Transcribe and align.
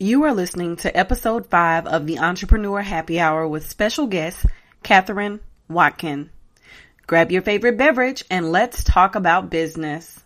You 0.00 0.24
are 0.24 0.34
listening 0.34 0.74
to 0.78 0.96
episode 0.96 1.46
five 1.46 1.86
of 1.86 2.04
the 2.04 2.18
Entrepreneur 2.18 2.82
Happy 2.82 3.20
Hour 3.20 3.46
with 3.46 3.70
special 3.70 4.08
guest 4.08 4.44
Catherine 4.82 5.38
Watkin. 5.70 6.30
Grab 7.06 7.30
your 7.30 7.42
favorite 7.42 7.78
beverage 7.78 8.24
and 8.28 8.50
let's 8.50 8.82
talk 8.82 9.14
about 9.14 9.50
business. 9.50 10.23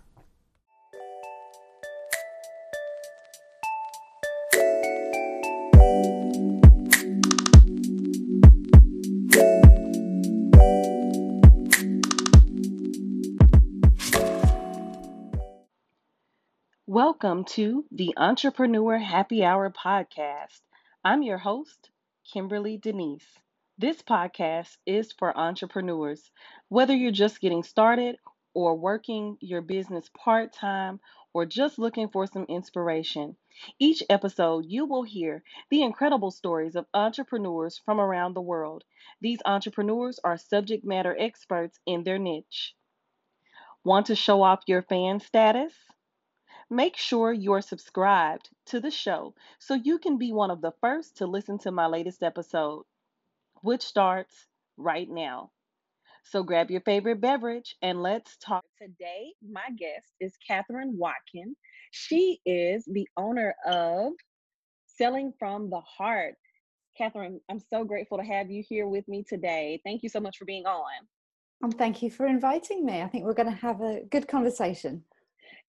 Welcome 17.21 17.47
to 17.47 17.85
the 17.91 18.15
Entrepreneur 18.17 18.97
Happy 18.97 19.43
Hour 19.43 19.71
podcast. 19.71 20.61
I'm 21.03 21.25
your 21.25 21.39
host, 21.39 21.91
Kimberlee 22.33 22.79
Deneice. 22.79 23.27
This 23.77 24.01
podcast 24.03 24.77
is 24.87 25.11
for 25.11 25.37
entrepreneurs. 25.37 26.31
Whether 26.69 26.95
you're 26.95 27.11
just 27.11 27.41
getting 27.41 27.65
started 27.65 28.19
or 28.55 28.77
working 28.77 29.37
your 29.41 29.63
business 29.63 30.09
part 30.17 30.53
time 30.53 31.01
or 31.33 31.45
just 31.45 31.77
looking 31.77 32.09
for 32.09 32.29
some 32.29 32.45
inspiration, 32.45 33.35
each 33.81 34.01
episode 34.09 34.67
you 34.69 34.87
will 34.87 35.03
hear 35.03 35.43
the 35.71 35.83
incredible 35.83 36.31
stories 36.31 36.77
of 36.77 36.87
entrepreneurs 36.95 37.83
from 37.85 38.01
around 38.01 38.35
the 38.35 38.41
world. 38.41 38.85
These 39.21 39.41
entrepreneurs 39.45 40.21
are 40.23 40.39
subject 40.39 40.85
matter 40.85 41.17
experts 41.19 41.81
in 41.85 42.05
their 42.05 42.21
niche. 42.21 42.77
Want 43.83 44.07
to 44.07 44.15
show 44.15 44.41
off 44.45 44.63
your 44.69 44.83
fan 44.83 45.19
status? 45.19 45.75
Make 46.71 46.99
sure 46.99 47.33
you're 47.33 47.63
subscribed 47.63 48.51
to 48.67 48.81
the 48.81 48.91
show 48.91 49.35
so 49.59 49.75
you 49.75 49.99
can 49.99 50.19
be 50.19 50.33
one 50.33 50.51
of 50.51 50.61
the 50.61 50.73
first 50.83 51.17
to 51.17 51.27
listen 51.27 51.59
to 51.61 51.71
my 51.71 51.87
latest 51.87 52.23
episode, 52.23 52.85
which 53.63 53.83
starts 53.83 54.47
right 54.77 55.09
now. 55.09 55.51
So 56.25 56.43
grab 56.43 56.71
your 56.71 56.83
favorite 56.83 57.23
beverage 57.23 57.75
and 57.81 58.03
let's 58.03 58.37
talk. 58.37 58.65
Today, 58.79 59.33
my 59.51 59.65
guest 59.79 60.13
is 60.21 60.37
Catherine 60.47 60.99
Watkin. 60.99 61.57
She 61.91 62.39
is 62.45 62.85
the 62.85 63.09
owner 63.17 63.55
of 63.67 64.13
Selling 64.85 65.33
from 65.39 65.71
the 65.71 65.81
Heart. 65.81 66.35
Catherine, 66.99 67.41
I'm 67.51 67.61
so 67.61 67.85
grateful 67.85 68.19
to 68.19 68.25
have 68.25 68.51
you 68.51 68.63
here 68.69 68.87
with 68.87 69.09
me 69.09 69.25
today. 69.27 69.81
Thank 69.85 70.03
you 70.03 70.11
so 70.11 70.21
much 70.21 70.37
for 70.37 70.45
being 70.45 70.67
on. 70.67 71.07
And 71.63 71.79
thank 71.79 72.03
you 72.03 72.11
for 72.11 72.27
inviting 72.27 72.85
me. 72.85 73.01
I 73.01 73.09
think 73.09 73.25
we're 73.25 73.33
going 73.33 73.49
to 73.49 73.63
have 73.63 73.81
a 73.81 74.03
good 74.11 74.29
conversation. 74.29 75.05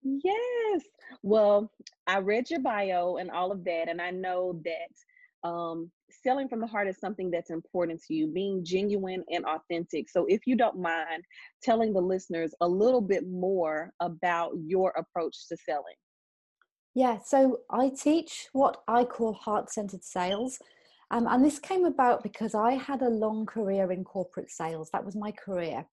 Yes. 0.03 0.81
Well, 1.23 1.71
I 2.07 2.19
read 2.19 2.49
your 2.49 2.61
bio 2.61 3.17
and 3.17 3.29
all 3.31 3.51
of 3.51 3.63
that, 3.65 3.89
and 3.89 4.01
I 4.01 4.11
know 4.11 4.61
that 4.63 5.47
um, 5.47 5.91
selling 6.23 6.47
from 6.47 6.59
the 6.61 6.67
heart 6.67 6.87
is 6.87 6.99
something 6.99 7.29
that's 7.31 7.49
important 7.49 8.01
to 8.07 8.13
you, 8.13 8.27
being 8.27 8.63
genuine 8.63 9.23
and 9.29 9.45
authentic. 9.45 10.09
So, 10.09 10.25
if 10.27 10.45
you 10.45 10.55
don't 10.55 10.79
mind 10.79 11.23
telling 11.61 11.93
the 11.93 12.01
listeners 12.01 12.53
a 12.61 12.67
little 12.67 13.01
bit 13.01 13.27
more 13.27 13.91
about 13.99 14.51
your 14.65 14.91
approach 14.91 15.47
to 15.49 15.57
selling. 15.57 15.95
Yeah, 16.95 17.19
so 17.23 17.59
I 17.69 17.89
teach 17.89 18.47
what 18.53 18.81
I 18.87 19.03
call 19.03 19.33
heart 19.33 19.71
centered 19.71 20.03
sales. 20.03 20.59
Um, 21.11 21.27
and 21.27 21.43
this 21.43 21.59
came 21.59 21.85
about 21.85 22.23
because 22.23 22.53
I 22.53 22.73
had 22.73 23.01
a 23.01 23.09
long 23.09 23.45
career 23.45 23.91
in 23.91 24.03
corporate 24.03 24.51
sales. 24.51 24.89
That 24.91 25.05
was 25.05 25.15
my 25.15 25.31
career. 25.31 25.85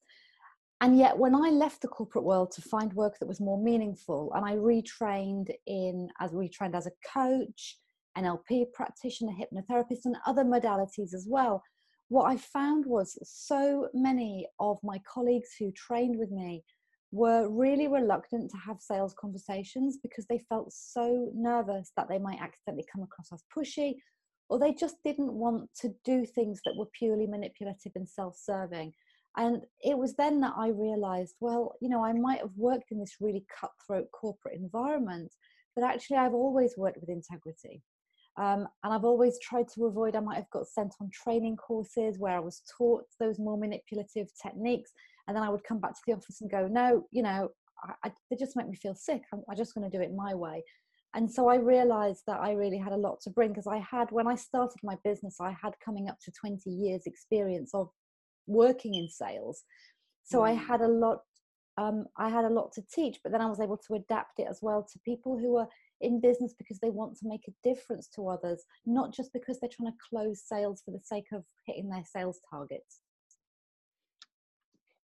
And 0.80 0.98
yet, 0.98 1.16
when 1.16 1.34
I 1.34 1.48
left 1.48 1.80
the 1.80 1.88
corporate 1.88 2.24
world 2.24 2.50
to 2.52 2.62
find 2.62 2.92
work 2.92 3.18
that 3.18 3.26
was 3.26 3.40
more 3.40 3.60
meaningful, 3.62 4.32
and 4.34 4.44
I 4.44 4.56
retrained 4.56 5.50
in 5.66 6.08
as 6.20 6.32
retrained 6.32 6.74
as 6.74 6.86
a 6.86 7.08
coach, 7.12 7.78
NLP 8.18 8.72
practitioner, 8.74 9.32
hypnotherapist, 9.32 10.04
and 10.04 10.16
other 10.26 10.44
modalities 10.44 11.14
as 11.14 11.26
well, 11.28 11.62
what 12.08 12.24
I 12.24 12.36
found 12.36 12.84
was 12.86 13.18
so 13.24 13.88
many 13.92 14.46
of 14.60 14.78
my 14.82 15.00
colleagues 15.12 15.50
who 15.58 15.72
trained 15.72 16.18
with 16.18 16.30
me 16.30 16.62
were 17.10 17.48
really 17.48 17.88
reluctant 17.88 18.50
to 18.50 18.56
have 18.58 18.80
sales 18.80 19.14
conversations 19.18 19.98
because 20.02 20.26
they 20.26 20.44
felt 20.48 20.72
so 20.72 21.30
nervous 21.34 21.92
that 21.96 22.08
they 22.08 22.18
might 22.18 22.40
accidentally 22.40 22.86
come 22.92 23.02
across 23.02 23.32
as 23.32 23.42
pushy 23.56 23.94
or 24.48 24.58
they 24.58 24.72
just 24.72 24.96
didn't 25.04 25.32
want 25.32 25.68
to 25.80 25.92
do 26.04 26.24
things 26.24 26.60
that 26.64 26.76
were 26.76 26.86
purely 26.96 27.26
manipulative 27.26 27.92
and 27.96 28.08
self 28.08 28.36
serving. 28.36 28.92
And 29.36 29.62
it 29.82 29.98
was 29.98 30.14
then 30.14 30.40
that 30.40 30.54
I 30.56 30.68
realized, 30.68 31.36
well, 31.40 31.74
you 31.80 31.88
know, 31.88 32.04
I 32.04 32.12
might 32.12 32.40
have 32.40 32.56
worked 32.56 32.90
in 32.90 32.98
this 32.98 33.16
really 33.20 33.44
cutthroat 33.60 34.10
corporate 34.12 34.54
environment, 34.54 35.32
but 35.74 35.84
actually 35.84 36.16
I've 36.16 36.34
always 36.34 36.74
worked 36.76 36.98
with 37.00 37.10
integrity. 37.10 37.82
Um, 38.38 38.68
and 38.84 38.92
I've 38.92 39.04
always 39.04 39.38
tried 39.40 39.68
to 39.74 39.86
avoid, 39.86 40.14
I 40.14 40.20
might 40.20 40.36
have 40.36 40.50
got 40.50 40.66
sent 40.66 40.94
on 41.00 41.10
training 41.10 41.56
courses 41.56 42.18
where 42.18 42.36
I 42.36 42.40
was 42.40 42.62
taught 42.76 43.04
those 43.18 43.38
more 43.38 43.56
manipulative 43.56 44.28
techniques. 44.40 44.92
And 45.26 45.36
then 45.36 45.42
I 45.42 45.48
would 45.48 45.64
come 45.64 45.80
back 45.80 45.94
to 45.94 46.00
the 46.06 46.12
office 46.14 46.40
and 46.40 46.50
go, 46.50 46.66
no, 46.66 47.06
you 47.10 47.22
know, 47.22 47.50
I, 47.82 47.92
I, 48.04 48.12
they 48.30 48.36
just 48.36 48.56
make 48.56 48.68
me 48.68 48.76
feel 48.76 48.94
sick. 48.94 49.22
I'm, 49.32 49.42
I'm 49.50 49.56
just 49.56 49.74
going 49.74 49.90
to 49.90 49.96
do 49.96 50.02
it 50.02 50.14
my 50.14 50.34
way. 50.34 50.62
And 51.14 51.30
so 51.30 51.48
I 51.48 51.56
realized 51.56 52.24
that 52.26 52.40
I 52.40 52.52
really 52.52 52.76
had 52.76 52.92
a 52.92 52.96
lot 52.96 53.20
to 53.22 53.30
bring 53.30 53.50
because 53.50 53.66
I 53.66 53.78
had, 53.78 54.10
when 54.10 54.26
I 54.26 54.34
started 54.34 54.78
my 54.82 54.96
business, 55.02 55.40
I 55.40 55.56
had 55.62 55.74
coming 55.82 56.08
up 56.08 56.18
to 56.24 56.30
20 56.30 56.68
years 56.68 57.06
experience 57.06 57.70
of 57.72 57.88
working 58.46 58.94
in 58.94 59.08
sales. 59.08 59.62
So 60.24 60.40
mm. 60.40 60.48
i 60.50 60.52
had 60.52 60.80
a 60.80 60.88
lot 60.88 61.20
um, 61.78 62.06
i 62.16 62.28
had 62.28 62.44
a 62.44 62.50
lot 62.50 62.72
to 62.72 62.82
teach 62.92 63.18
but 63.22 63.32
then 63.32 63.40
i 63.40 63.46
was 63.46 63.60
able 63.60 63.76
to 63.76 63.94
adapt 63.94 64.38
it 64.38 64.46
as 64.48 64.60
well 64.62 64.86
to 64.90 64.98
people 65.00 65.38
who 65.38 65.56
are 65.56 65.68
in 66.00 66.20
business 66.20 66.54
because 66.56 66.78
they 66.80 66.90
want 66.90 67.16
to 67.16 67.28
make 67.28 67.42
a 67.48 67.68
difference 67.68 68.08
to 68.14 68.28
others 68.28 68.64
not 68.84 69.14
just 69.14 69.32
because 69.32 69.58
they're 69.60 69.70
trying 69.70 69.92
to 69.92 69.98
close 70.10 70.42
sales 70.44 70.82
for 70.84 70.90
the 70.90 71.00
sake 71.02 71.26
of 71.32 71.42
hitting 71.66 71.88
their 71.88 72.04
sales 72.04 72.40
targets. 72.50 73.00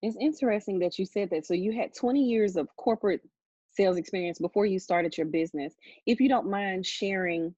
It's 0.03 0.17
interesting 0.21 0.81
that 0.81 0.99
you 0.99 1.07
said 1.07 1.31
that. 1.31 1.47
So 1.47 1.55
you 1.55 1.73
had 1.73 1.95
20 1.95 2.23
years 2.23 2.57
of 2.57 2.69
corporate 2.77 3.21
sales 3.71 3.97
experience 3.97 4.39
before 4.39 4.67
you 4.67 4.79
started 4.79 5.17
your 5.17 5.27
business. 5.27 5.75
If 6.07 6.21
you 6.21 6.29
don't 6.29 6.51
mind 6.51 6.85
sharing 6.85 7.55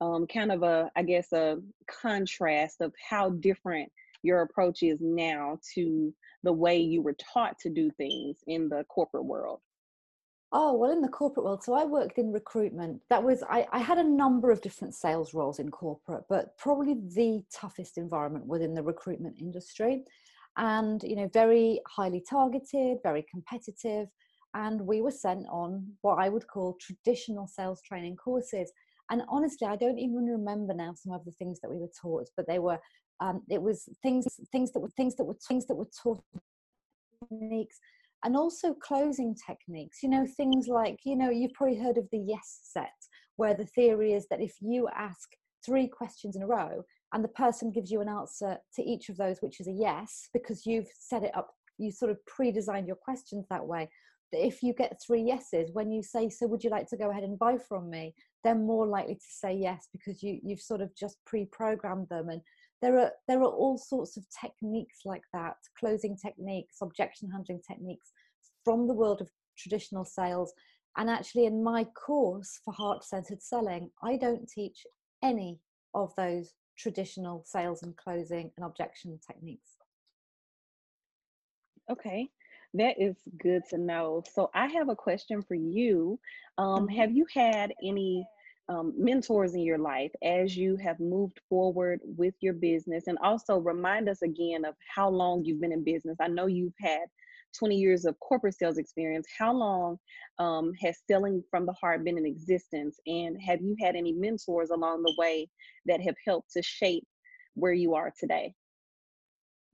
um, 0.00 0.26
kind 0.26 0.52
of 0.52 0.62
a 0.62 0.90
i 0.96 1.02
guess 1.02 1.32
a 1.32 1.58
contrast 1.88 2.80
of 2.80 2.92
how 3.08 3.30
different 3.30 3.90
your 4.24 4.42
approach 4.42 4.82
is 4.82 4.98
now 5.00 5.58
to 5.74 6.12
the 6.42 6.52
way 6.52 6.78
you 6.78 7.02
were 7.02 7.16
taught 7.32 7.58
to 7.60 7.70
do 7.70 7.90
things 7.92 8.38
in 8.46 8.68
the 8.68 8.84
corporate 8.88 9.24
world? 9.24 9.60
Oh, 10.56 10.72
well, 10.74 10.92
in 10.92 11.00
the 11.00 11.08
corporate 11.08 11.44
world, 11.44 11.64
so 11.64 11.74
I 11.74 11.84
worked 11.84 12.16
in 12.16 12.30
recruitment. 12.30 13.00
That 13.10 13.24
was, 13.24 13.42
I, 13.50 13.66
I, 13.72 13.80
had 13.80 13.98
a 13.98 14.04
number 14.04 14.52
of 14.52 14.60
different 14.60 14.94
sales 14.94 15.34
roles 15.34 15.58
in 15.58 15.68
corporate, 15.68 16.22
but 16.28 16.56
probably 16.58 16.94
the 16.94 17.42
toughest 17.52 17.98
environment 17.98 18.46
was 18.46 18.62
in 18.62 18.72
the 18.72 18.82
recruitment 18.82 19.36
industry. 19.40 20.04
And, 20.56 21.02
you 21.02 21.16
know, 21.16 21.28
very 21.32 21.80
highly 21.88 22.22
targeted, 22.28 22.98
very 23.02 23.26
competitive. 23.28 24.06
And 24.54 24.80
we 24.82 25.00
were 25.00 25.10
sent 25.10 25.44
on 25.50 25.88
what 26.02 26.20
I 26.20 26.28
would 26.28 26.46
call 26.46 26.78
traditional 26.80 27.48
sales 27.48 27.82
training 27.82 28.14
courses. 28.14 28.70
And 29.10 29.22
honestly, 29.28 29.66
I 29.66 29.74
don't 29.74 29.98
even 29.98 30.24
remember 30.24 30.72
now 30.72 30.94
some 30.94 31.12
of 31.12 31.24
the 31.24 31.32
things 31.32 31.58
that 31.60 31.70
we 31.70 31.78
were 31.78 31.90
taught, 32.00 32.30
but 32.36 32.46
they 32.46 32.60
were 32.60 32.78
um, 33.20 33.42
it 33.48 33.60
was 33.60 33.88
things 34.02 34.26
things 34.50 34.72
that 34.72 34.80
were 34.80 34.90
things 34.96 35.14
that 35.16 35.24
were 35.24 35.36
things 35.46 35.66
that 35.66 35.74
were 35.74 35.88
taught 36.02 36.22
techniques 37.20 37.78
and 38.24 38.36
also 38.36 38.74
closing 38.74 39.36
techniques 39.46 40.02
you 40.02 40.08
know 40.08 40.26
things 40.36 40.66
like 40.68 40.98
you 41.04 41.16
know 41.16 41.30
you've 41.30 41.52
probably 41.52 41.78
heard 41.78 41.98
of 41.98 42.08
the 42.10 42.18
yes 42.18 42.60
set 42.62 42.92
where 43.36 43.54
the 43.54 43.66
theory 43.66 44.12
is 44.12 44.26
that 44.28 44.40
if 44.40 44.54
you 44.60 44.88
ask 44.96 45.30
three 45.64 45.88
questions 45.88 46.36
in 46.36 46.42
a 46.42 46.46
row 46.46 46.82
and 47.12 47.22
the 47.22 47.28
person 47.28 47.70
gives 47.70 47.90
you 47.90 48.00
an 48.00 48.08
answer 48.08 48.58
to 48.74 48.82
each 48.82 49.08
of 49.08 49.16
those 49.16 49.38
which 49.40 49.60
is 49.60 49.68
a 49.68 49.72
yes 49.72 50.28
because 50.32 50.66
you've 50.66 50.88
set 50.98 51.22
it 51.22 51.36
up 51.36 51.50
you 51.78 51.90
sort 51.90 52.10
of 52.10 52.24
pre-designed 52.26 52.86
your 52.86 52.96
questions 52.96 53.46
that 53.48 53.64
way 53.64 53.88
that 54.32 54.44
if 54.44 54.62
you 54.62 54.72
get 54.74 55.00
three 55.04 55.22
yeses 55.22 55.70
when 55.72 55.90
you 55.90 56.02
say 56.02 56.28
so 56.28 56.46
would 56.46 56.64
you 56.64 56.70
like 56.70 56.88
to 56.88 56.96
go 56.96 57.10
ahead 57.10 57.24
and 57.24 57.38
buy 57.38 57.56
from 57.56 57.88
me? 57.88 58.14
they're 58.42 58.54
more 58.54 58.86
likely 58.86 59.14
to 59.14 59.26
say 59.26 59.54
yes 59.54 59.88
because 59.90 60.22
you 60.22 60.38
you've 60.44 60.60
sort 60.60 60.80
of 60.80 60.94
just 60.94 61.16
pre-programmed 61.24 62.08
them 62.10 62.28
and 62.28 62.42
there 62.84 62.98
are 62.98 63.12
there 63.26 63.40
are 63.40 63.54
all 63.62 63.78
sorts 63.78 64.18
of 64.18 64.26
techniques 64.28 65.00
like 65.06 65.22
that 65.32 65.56
closing 65.80 66.16
techniques 66.16 66.76
objection 66.82 67.30
handling 67.30 67.60
techniques 67.66 68.12
from 68.62 68.86
the 68.86 68.92
world 68.92 69.22
of 69.22 69.30
traditional 69.56 70.04
sales. 70.04 70.52
And 70.96 71.08
actually 71.08 71.46
in 71.46 71.64
my 71.64 71.84
course 71.84 72.60
for 72.64 72.74
heart 72.74 73.02
centered 73.04 73.42
selling 73.42 73.90
i 74.02 74.16
don't 74.16 74.46
teach 74.48 74.86
any 75.22 75.58
of 75.94 76.12
those 76.16 76.52
traditional 76.78 77.42
sales 77.46 77.82
and 77.82 77.96
closing 77.96 78.50
and 78.56 78.66
objection 78.66 79.18
techniques. 79.26 79.70
Okay 81.90 82.28
that 82.76 83.00
is 83.00 83.14
good 83.40 83.62
to 83.70 83.78
know. 83.78 84.22
So 84.34 84.50
i 84.54 84.66
have 84.66 84.90
a 84.90 84.96
question 84.96 85.40
for 85.42 85.54
you. 85.54 86.18
Um, 86.58 86.86
mm-hmm. 86.86 86.96
have 86.96 87.12
you 87.12 87.24
had 87.32 87.72
any 87.82 88.26
um, 88.68 88.94
mentors 88.96 89.54
in 89.54 89.60
your 89.60 89.78
life 89.78 90.10
as 90.22 90.56
you 90.56 90.76
have 90.76 90.98
moved 90.98 91.40
forward 91.48 92.00
with 92.16 92.34
your 92.40 92.54
business 92.54 93.08
and 93.08 93.18
also 93.18 93.58
remind 93.58 94.08
us 94.08 94.22
again 94.22 94.64
of 94.64 94.74
how 94.94 95.08
long 95.08 95.44
you've 95.44 95.60
been 95.60 95.72
in 95.72 95.84
business 95.84 96.16
i 96.20 96.28
know 96.28 96.46
you've 96.46 96.72
had 96.80 97.04
20 97.54 97.76
years 97.76 98.04
of 98.04 98.18
corporate 98.20 98.54
sales 98.54 98.78
experience, 98.78 99.26
how 99.38 99.52
long 99.52 99.98
um, 100.38 100.72
has 100.80 100.96
Selling 101.08 101.42
from 101.50 101.66
the 101.66 101.72
Heart 101.72 102.04
been 102.04 102.18
in 102.18 102.26
existence? 102.26 102.98
And 103.06 103.40
have 103.40 103.60
you 103.60 103.76
had 103.80 103.96
any 103.96 104.12
mentors 104.12 104.70
along 104.70 105.02
the 105.02 105.14
way 105.18 105.48
that 105.86 106.00
have 106.00 106.16
helped 106.26 106.52
to 106.52 106.62
shape 106.62 107.06
where 107.54 107.72
you 107.72 107.94
are 107.94 108.12
today? 108.18 108.54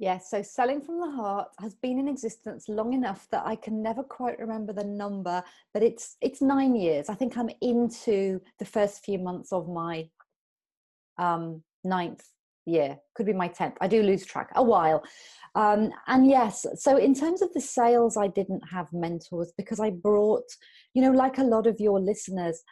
Yes, 0.01 0.31
so 0.31 0.41
Selling 0.41 0.81
from 0.81 0.99
the 0.99 1.11
Heart 1.11 1.49
has 1.61 1.75
been 1.75 1.99
in 1.99 2.09
existence 2.09 2.71
long 2.71 2.95
enough 2.95 3.29
that 3.33 3.45
I 3.45 3.55
can 3.55 3.83
never 3.83 4.03
quite 4.03 4.39
remember 4.39 4.73
the 4.73 4.83
number, 4.83 5.45
but 5.75 5.83
it's 5.83 6.17
it's 6.23 6.41
nine 6.41 6.75
years. 6.75 7.11
I 7.11 7.15
think 7.15 7.37
I'm 7.37 7.51
into 7.61 8.41
the 8.59 8.65
first 8.65 9.05
few 9.05 9.19
months 9.19 9.53
of 9.53 9.69
my 9.69 10.09
um, 11.19 11.63
ninth 11.85 12.25
year, 12.65 12.99
could 13.15 13.27
be 13.27 13.35
my 13.35 13.49
tenth. 13.49 13.77
I 13.83 13.89
do 13.89 14.03
lose 14.03 14.25
track 14.25 14.49
a 14.55 14.63
while. 14.63 15.05
Um, 15.55 15.91
and 16.07 16.27
yes, 16.27 16.65
so 16.77 16.97
in 16.97 17.15
terms 17.15 17.43
of 17.43 17.53
the 17.53 17.61
sales, 17.61 18.17
I 18.17 18.29
didn't 18.29 18.63
have 18.71 18.87
mentors 18.95 19.53
because 19.59 19.81
I 19.81 19.91
brought, 19.91 20.49
you 20.95 21.03
know, 21.03 21.11
like 21.11 21.37
a 21.37 21.45
lot 21.45 21.67
of 21.67 21.79
your 21.79 22.01
listeners, 22.01 22.63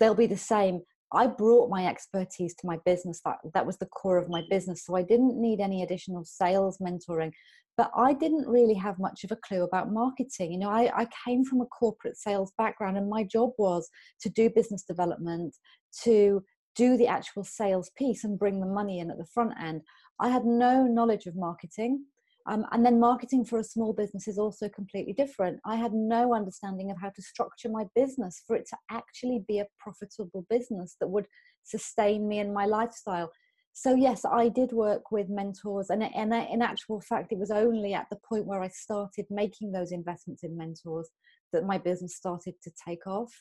they'll 0.00 0.14
be 0.14 0.26
the 0.26 0.38
same. 0.38 0.80
I 1.12 1.26
brought 1.26 1.70
my 1.70 1.86
expertise 1.86 2.54
to 2.56 2.66
my 2.66 2.78
business. 2.84 3.20
That 3.24 3.38
that 3.54 3.66
was 3.66 3.76
the 3.78 3.86
core 3.86 4.18
of 4.18 4.28
my 4.28 4.42
business. 4.50 4.84
So 4.84 4.96
I 4.96 5.02
didn't 5.02 5.40
need 5.40 5.60
any 5.60 5.82
additional 5.82 6.24
sales 6.24 6.78
mentoring. 6.78 7.32
But 7.76 7.90
I 7.96 8.12
didn't 8.12 8.46
really 8.46 8.74
have 8.74 8.98
much 8.98 9.24
of 9.24 9.32
a 9.32 9.36
clue 9.36 9.62
about 9.62 9.92
marketing. 9.92 10.52
You 10.52 10.58
know, 10.58 10.68
I, 10.68 10.90
I 10.94 11.08
came 11.24 11.42
from 11.44 11.62
a 11.62 11.66
corporate 11.66 12.18
sales 12.18 12.52
background, 12.58 12.98
and 12.98 13.08
my 13.08 13.24
job 13.24 13.52
was 13.56 13.88
to 14.20 14.28
do 14.28 14.50
business 14.50 14.82
development, 14.82 15.56
to 16.04 16.44
do 16.76 16.96
the 16.96 17.06
actual 17.06 17.44
sales 17.44 17.90
piece 17.96 18.24
and 18.24 18.38
bring 18.38 18.60
the 18.60 18.66
money 18.66 18.98
in 19.00 19.10
at 19.10 19.18
the 19.18 19.26
front 19.26 19.52
end. 19.60 19.82
I 20.20 20.28
had 20.28 20.44
no 20.44 20.84
knowledge 20.84 21.26
of 21.26 21.36
marketing. 21.36 22.04
Um, 22.46 22.66
and 22.72 22.84
then 22.84 22.98
marketing 22.98 23.44
for 23.44 23.58
a 23.58 23.64
small 23.64 23.92
business 23.92 24.26
is 24.26 24.38
also 24.38 24.68
completely 24.68 25.12
different. 25.12 25.60
I 25.64 25.76
had 25.76 25.92
no 25.92 26.34
understanding 26.34 26.90
of 26.90 26.96
how 27.00 27.10
to 27.10 27.22
structure 27.22 27.68
my 27.68 27.86
business 27.94 28.42
for 28.46 28.56
it 28.56 28.66
to 28.70 28.76
actually 28.90 29.44
be 29.46 29.60
a 29.60 29.66
profitable 29.78 30.44
business 30.50 30.96
that 31.00 31.08
would 31.08 31.26
sustain 31.64 32.28
me 32.28 32.40
and 32.40 32.52
my 32.52 32.66
lifestyle. 32.66 33.30
So 33.74 33.94
yes, 33.94 34.24
I 34.24 34.48
did 34.48 34.72
work 34.72 35.10
with 35.10 35.28
mentors, 35.30 35.88
and, 35.88 36.02
and 36.02 36.34
in 36.34 36.60
actual 36.60 37.00
fact, 37.00 37.32
it 37.32 37.38
was 37.38 37.50
only 37.50 37.94
at 37.94 38.06
the 38.10 38.18
point 38.28 38.44
where 38.44 38.62
I 38.62 38.68
started 38.68 39.24
making 39.30 39.72
those 39.72 39.92
investments 39.92 40.42
in 40.42 40.56
mentors 40.56 41.08
that 41.52 41.64
my 41.64 41.78
business 41.78 42.16
started 42.16 42.54
to 42.64 42.70
take 42.86 43.06
off. 43.06 43.32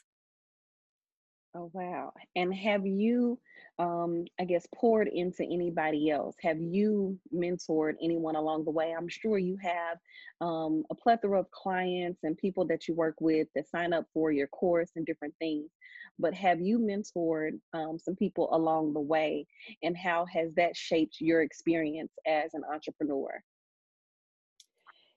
Oh, 1.54 1.70
wow. 1.74 2.14
And 2.38 2.54
have 2.54 2.86
you, 2.86 3.38
um, 3.78 4.24
I 4.40 4.46
guess, 4.46 4.66
poured 4.74 5.10
into 5.10 5.44
anybody 5.44 6.10
else? 6.10 6.36
Have 6.42 6.62
you 6.62 7.20
mentored 7.36 7.96
anyone 8.02 8.38
along 8.38 8.64
the 8.64 8.72
way? 8.72 8.96
I'm 8.98 9.10
sure 9.10 9.38
you 9.38 9.58
have 9.62 9.98
um, 10.40 10.86
a 10.90 10.96
plethora 10.96 11.42
of 11.42 11.52
clients 11.52 12.22
and 12.24 12.38
people 12.38 12.66
that 12.68 12.88
you 12.88 12.96
work 12.96 13.16
with 13.20 13.50
that 13.56 13.70
sign 13.70 13.92
up 13.92 14.06
for 14.14 14.32
your 14.32 14.48
course 14.48 14.92
and 14.96 15.06
different 15.06 15.34
things. 15.40 15.70
But 16.18 16.34
have 16.36 16.62
you 16.62 16.80
mentored 16.80 17.60
um, 17.74 18.00
some 18.00 18.16
people 18.16 18.48
along 18.56 18.94
the 18.94 19.02
way? 19.02 19.46
And 19.84 19.98
how 19.98 20.26
has 20.28 20.54
that 20.56 20.78
shaped 20.78 21.18
your 21.20 21.42
experience 21.42 22.14
as 22.26 22.54
an 22.54 22.62
entrepreneur? 22.72 23.44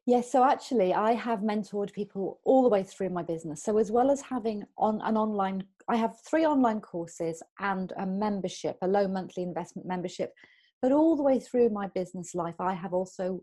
Yes, 0.07 0.31
so 0.31 0.45
actually, 0.45 0.93
I 0.93 1.13
have 1.13 1.39
mentored 1.41 1.93
people 1.95 2.39
all 2.45 2.63
the 2.63 2.69
way 2.69 2.83
through 2.83 3.09
my 3.09 3.23
business. 3.23 3.63
So, 3.63 3.79
as 3.79 3.91
well 3.91 4.11
as 4.11 4.21
having 4.21 4.65
on 4.77 5.01
an 5.01 5.17
online, 5.17 5.65
I 5.89 5.97
have 5.97 6.15
three 6.29 6.47
online 6.47 6.81
courses 6.81 7.43
and 7.59 7.93
a 7.99 8.07
membership, 8.07 8.77
a 8.83 8.89
low 8.89 9.07
monthly 9.07 9.43
investment 9.43 9.87
membership. 9.87 10.33
But 10.81 10.93
all 10.93 11.17
the 11.17 11.23
way 11.23 11.39
through 11.39 11.71
my 11.71 11.89
business 11.89 12.35
life, 12.35 12.57
I 12.59 12.75
have 12.75 12.93
also 12.93 13.41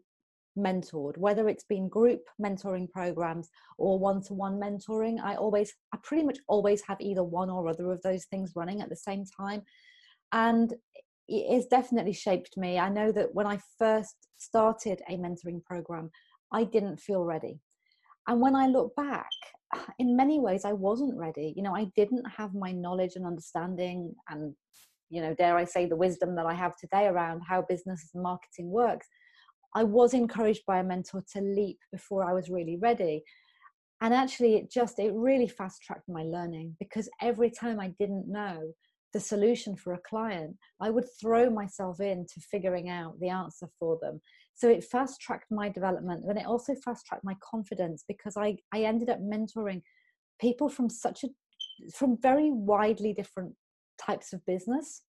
mentored, 0.58 1.18
whether 1.18 1.48
it's 1.48 1.64
been 1.64 1.88
group 1.88 2.22
mentoring 2.42 2.90
programs 2.90 3.50
or 3.78 3.98
one 4.00 4.22
to 4.24 4.34
one 4.34 4.60
mentoring. 4.60 5.20
I 5.24 5.36
always, 5.36 5.74
I 5.94 5.98
pretty 6.04 6.24
much 6.24 6.40
always 6.48 6.82
have 6.88 7.00
either 7.00 7.24
one 7.24 7.50
or 7.50 7.68
other 7.68 7.92
of 7.92 8.02
those 8.02 8.26
things 8.26 8.54
running 8.56 8.82
at 8.82 8.90
the 8.90 8.96
same 8.96 9.24
time. 9.26 9.62
And 10.32 10.74
it 11.28 11.54
has 11.54 11.68
definitely 11.68 12.14
shaped 12.14 12.58
me. 12.58 12.78
I 12.78 12.90
know 12.90 13.12
that 13.12 13.34
when 13.34 13.48
I 13.48 13.60
first 13.78 14.16
started 14.38 15.02
a 15.08 15.14
mentoring 15.14 15.64
program, 15.64 16.10
I 16.52 16.66
didn't 16.66 17.00
feel 17.00 17.24
ready. 17.24 17.60
And 18.28 18.42
when 18.42 18.56
I 18.56 18.68
look 18.68 18.96
back, 18.96 19.30
in 20.00 20.16
many 20.16 20.40
ways, 20.40 20.66
I 20.66 20.74
wasn't 20.74 21.18
ready. 21.18 21.54
You 21.56 21.64
know, 21.64 21.76
I 21.76 21.92
didn't 21.96 22.26
have 22.26 22.54
my 22.54 22.72
knowledge 22.72 23.16
and 23.16 23.26
understanding, 23.26 24.14
and, 24.30 24.54
you 25.10 25.22
know, 25.22 25.34
dare 25.36 25.58
I 25.58 25.66
say, 25.66 25.86
the 25.86 25.96
wisdom 25.96 26.36
that 26.36 26.46
I 26.46 26.54
have 26.54 26.78
today 26.78 27.08
around 27.08 27.42
how 27.48 27.64
business 27.64 28.10
and 28.14 28.24
marketing 28.24 28.70
works. 28.70 29.08
I 29.74 29.84
was 29.84 30.14
encouraged 30.14 30.66
by 30.66 30.80
a 30.80 30.84
mentor 30.84 31.24
to 31.34 31.42
leap 31.42 31.80
before 31.92 32.30
I 32.30 32.34
was 32.34 32.50
really 32.50 32.78
ready. 32.78 33.24
And 34.02 34.14
actually, 34.14 34.56
it 34.56 34.72
just, 34.72 35.00
it 35.00 35.14
really 35.14 35.48
fast 35.48 35.84
tracked 35.84 36.10
my 36.10 36.24
learning 36.24 36.76
because 36.80 37.08
every 37.22 37.52
time 37.52 37.80
I 37.80 37.90
didn't 38.00 38.28
know, 38.28 38.74
the 39.14 39.20
solution 39.20 39.76
for 39.76 39.94
a 39.94 40.00
client, 40.00 40.56
I 40.80 40.90
would 40.90 41.06
throw 41.20 41.50
myself 41.50 42.00
into 42.00 42.40
figuring 42.40 42.90
out 42.90 43.20
the 43.20 43.30
answer 43.30 43.68
for 43.80 44.00
them. 44.02 44.22
So 44.56 44.69
it 44.69 44.83
fast 44.83 45.19
tracked 45.21 45.51
my 45.51 45.69
development 45.69 46.25
and 46.27 46.38
it 46.38 46.45
also 46.45 46.75
fast 46.75 47.06
tracked 47.06 47.24
my 47.24 47.36
confidence 47.42 48.03
because 48.07 48.38
I, 48.38 48.57
I 48.74 48.81
ended 48.81 49.09
up 49.09 49.19
mentoring 49.19 49.81
people 50.39 50.69
from 50.69 50.89
such 50.89 51.24
a 51.24 51.30
from 51.95 52.18
very 52.21 52.51
widely 52.51 53.13
different 53.13 53.56
types 54.00 54.33
of 54.33 54.45
business. 54.45 55.03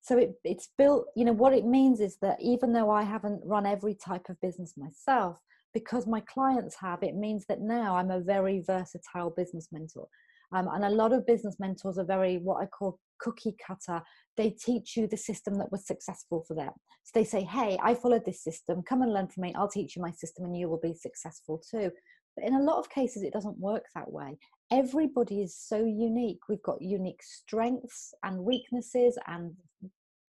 So 0.00 0.18
it, 0.18 0.34
it's 0.44 0.68
built, 0.78 1.06
you 1.16 1.24
know, 1.24 1.32
what 1.32 1.52
it 1.52 1.64
means 1.64 2.00
is 2.00 2.16
that 2.22 2.38
even 2.40 2.72
though 2.72 2.90
I 2.90 3.02
haven't 3.02 3.40
run 3.44 3.66
every 3.66 3.94
type 3.94 4.28
of 4.28 4.40
business 4.40 4.74
myself, 4.76 5.40
because 5.74 6.06
my 6.06 6.20
clients 6.20 6.76
have, 6.80 7.02
it 7.02 7.16
means 7.16 7.44
that 7.48 7.60
now 7.60 7.96
I'm 7.96 8.10
a 8.10 8.20
very 8.20 8.62
versatile 8.66 9.30
business 9.30 9.68
mentor. 9.72 10.06
Um, 10.52 10.68
and 10.72 10.84
a 10.84 10.90
lot 10.90 11.12
of 11.12 11.26
business 11.26 11.56
mentors 11.58 11.98
are 11.98 12.04
very 12.04 12.38
what 12.38 12.62
I 12.62 12.66
call 12.66 12.98
cookie 13.20 13.56
cutter. 13.64 14.02
They 14.36 14.50
teach 14.50 14.96
you 14.96 15.06
the 15.06 15.16
system 15.16 15.54
that 15.58 15.72
was 15.72 15.86
successful 15.86 16.44
for 16.46 16.54
them. 16.54 16.72
So 17.04 17.12
they 17.14 17.24
say, 17.24 17.42
Hey, 17.42 17.78
I 17.82 17.94
followed 17.94 18.24
this 18.24 18.42
system. 18.42 18.82
Come 18.82 19.02
and 19.02 19.12
learn 19.12 19.28
from 19.28 19.42
me. 19.42 19.54
I'll 19.54 19.68
teach 19.68 19.96
you 19.96 20.02
my 20.02 20.12
system 20.12 20.44
and 20.44 20.56
you 20.56 20.68
will 20.68 20.80
be 20.80 20.94
successful 20.94 21.62
too. 21.70 21.90
But 22.36 22.46
in 22.46 22.54
a 22.54 22.62
lot 22.62 22.78
of 22.78 22.90
cases, 22.90 23.22
it 23.22 23.32
doesn't 23.32 23.58
work 23.58 23.84
that 23.94 24.10
way. 24.10 24.38
Everybody 24.70 25.40
is 25.40 25.56
so 25.56 25.78
unique. 25.78 26.40
We've 26.48 26.62
got 26.62 26.82
unique 26.82 27.22
strengths 27.22 28.12
and 28.24 28.40
weaknesses 28.40 29.18
and 29.26 29.54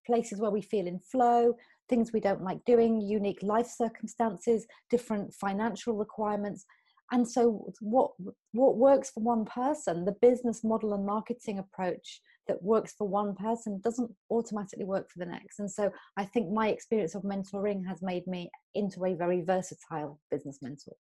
places 0.06 0.40
where 0.40 0.52
we 0.52 0.62
feel 0.62 0.88
in 0.88 1.00
flow, 1.00 1.54
things 1.90 2.14
we 2.14 2.22
don't 2.22 2.44
like 2.44 2.64
doing, 2.66 3.02
unique 3.02 3.44
life 3.44 3.68
circumstances, 3.68 4.66
different 4.90 5.34
financial 5.34 5.98
requirements 5.98 6.66
and 7.12 7.28
so 7.28 7.72
what 7.80 8.12
what 8.54 8.78
works 8.78 9.12
for 9.12 9.24
one 9.24 9.46
person 9.46 10.06
the 10.06 10.16
business 10.22 10.64
model 10.64 10.94
and 10.94 11.06
marketing 11.06 11.60
approach 11.60 12.22
that 12.48 12.62
works 12.62 12.94
for 12.98 13.08
one 13.08 13.36
person 13.36 13.80
doesn't 13.84 14.12
automatically 14.30 14.86
work 14.86 15.10
for 15.10 15.20
the 15.20 15.26
next. 15.26 15.60
And 15.60 15.72
so 15.72 15.92
i 16.18 16.26
think 16.26 16.52
my 16.52 16.70
experience 16.70 17.16
of 17.16 17.24
mentoring 17.24 17.86
has 17.88 18.02
made 18.02 18.26
me 18.28 18.50
into 18.76 19.06
a 19.06 19.14
very 19.14 19.42
versatile 19.42 20.20
business 20.32 20.60
mentor. 20.62 20.96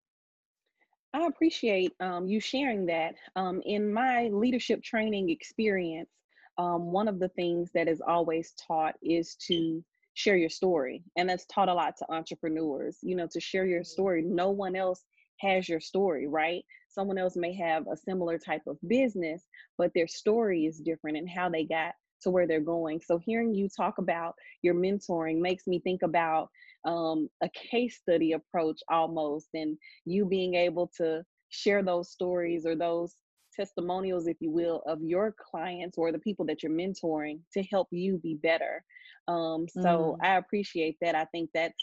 I 1.14 1.26
appreciate 1.26 1.92
um, 2.00 2.26
you 2.26 2.40
sharing 2.40 2.86
that. 2.86 3.14
Um, 3.36 3.62
in 3.64 3.92
my 3.92 4.28
leadership 4.28 4.82
training 4.82 5.30
experience 5.30 6.10
um, 6.58 6.90
one 6.92 7.08
of 7.08 7.18
the 7.18 7.28
things 7.30 7.70
that 7.74 7.88
is 7.88 8.00
always 8.06 8.52
taught 8.66 8.94
is 9.02 9.36
to 9.46 9.84
share 10.14 10.36
your 10.36 10.48
story 10.48 11.02
and 11.16 11.28
that's 11.28 11.44
taught 11.46 11.68
a 11.68 11.74
lot 11.74 11.94
to 11.98 12.10
entrepreneurs 12.10 12.96
you 13.02 13.14
know 13.14 13.28
to 13.30 13.40
share 13.40 13.66
your 13.66 13.84
story. 13.84 14.22
No 14.22 14.50
one 14.50 14.74
else 14.74 15.04
has 15.40 15.68
your 15.68 15.80
story, 15.80 16.26
right? 16.26 16.64
Someone 16.96 17.18
else 17.18 17.36
may 17.36 17.54
have 17.54 17.86
a 17.86 17.96
similar 17.96 18.38
type 18.38 18.62
of 18.66 18.78
business, 18.88 19.42
but 19.76 19.92
their 19.94 20.08
story 20.08 20.64
is 20.64 20.78
different 20.78 21.18
and 21.18 21.28
how 21.28 21.48
they 21.50 21.64
got 21.64 21.92
to 22.22 22.30
where 22.30 22.46
they're 22.46 22.60
going. 22.60 23.00
So 23.04 23.18
hearing 23.18 23.54
you 23.54 23.68
talk 23.68 23.98
about 23.98 24.34
your 24.62 24.74
mentoring 24.74 25.38
makes 25.38 25.66
me 25.66 25.78
think 25.80 26.02
about 26.02 26.48
um, 26.86 27.28
a 27.42 27.50
case 27.50 27.98
study 27.98 28.32
approach 28.32 28.80
almost, 28.90 29.48
and 29.52 29.76
you 30.06 30.24
being 30.24 30.54
able 30.54 30.90
to 30.96 31.22
share 31.50 31.82
those 31.82 32.10
stories 32.10 32.64
or 32.64 32.74
those 32.74 33.14
testimonials, 33.54 34.26
if 34.26 34.36
you 34.40 34.50
will, 34.50 34.82
of 34.86 35.02
your 35.02 35.34
clients 35.50 35.98
or 35.98 36.12
the 36.12 36.18
people 36.18 36.46
that 36.46 36.62
you're 36.62 36.72
mentoring 36.72 37.40
to 37.52 37.62
help 37.64 37.88
you 37.90 38.18
be 38.22 38.34
better. 38.34 38.84
Um, 39.28 39.66
so 39.68 40.16
mm. 40.20 40.26
I 40.26 40.36
appreciate 40.36 40.96
that. 41.00 41.14
I 41.14 41.24
think 41.26 41.50
that's 41.52 41.74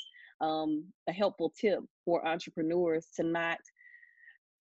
um, 0.41 0.85
a 1.07 1.11
helpful 1.11 1.53
tip 1.59 1.79
for 2.05 2.25
entrepreneurs 2.27 3.07
to 3.15 3.23
not 3.23 3.59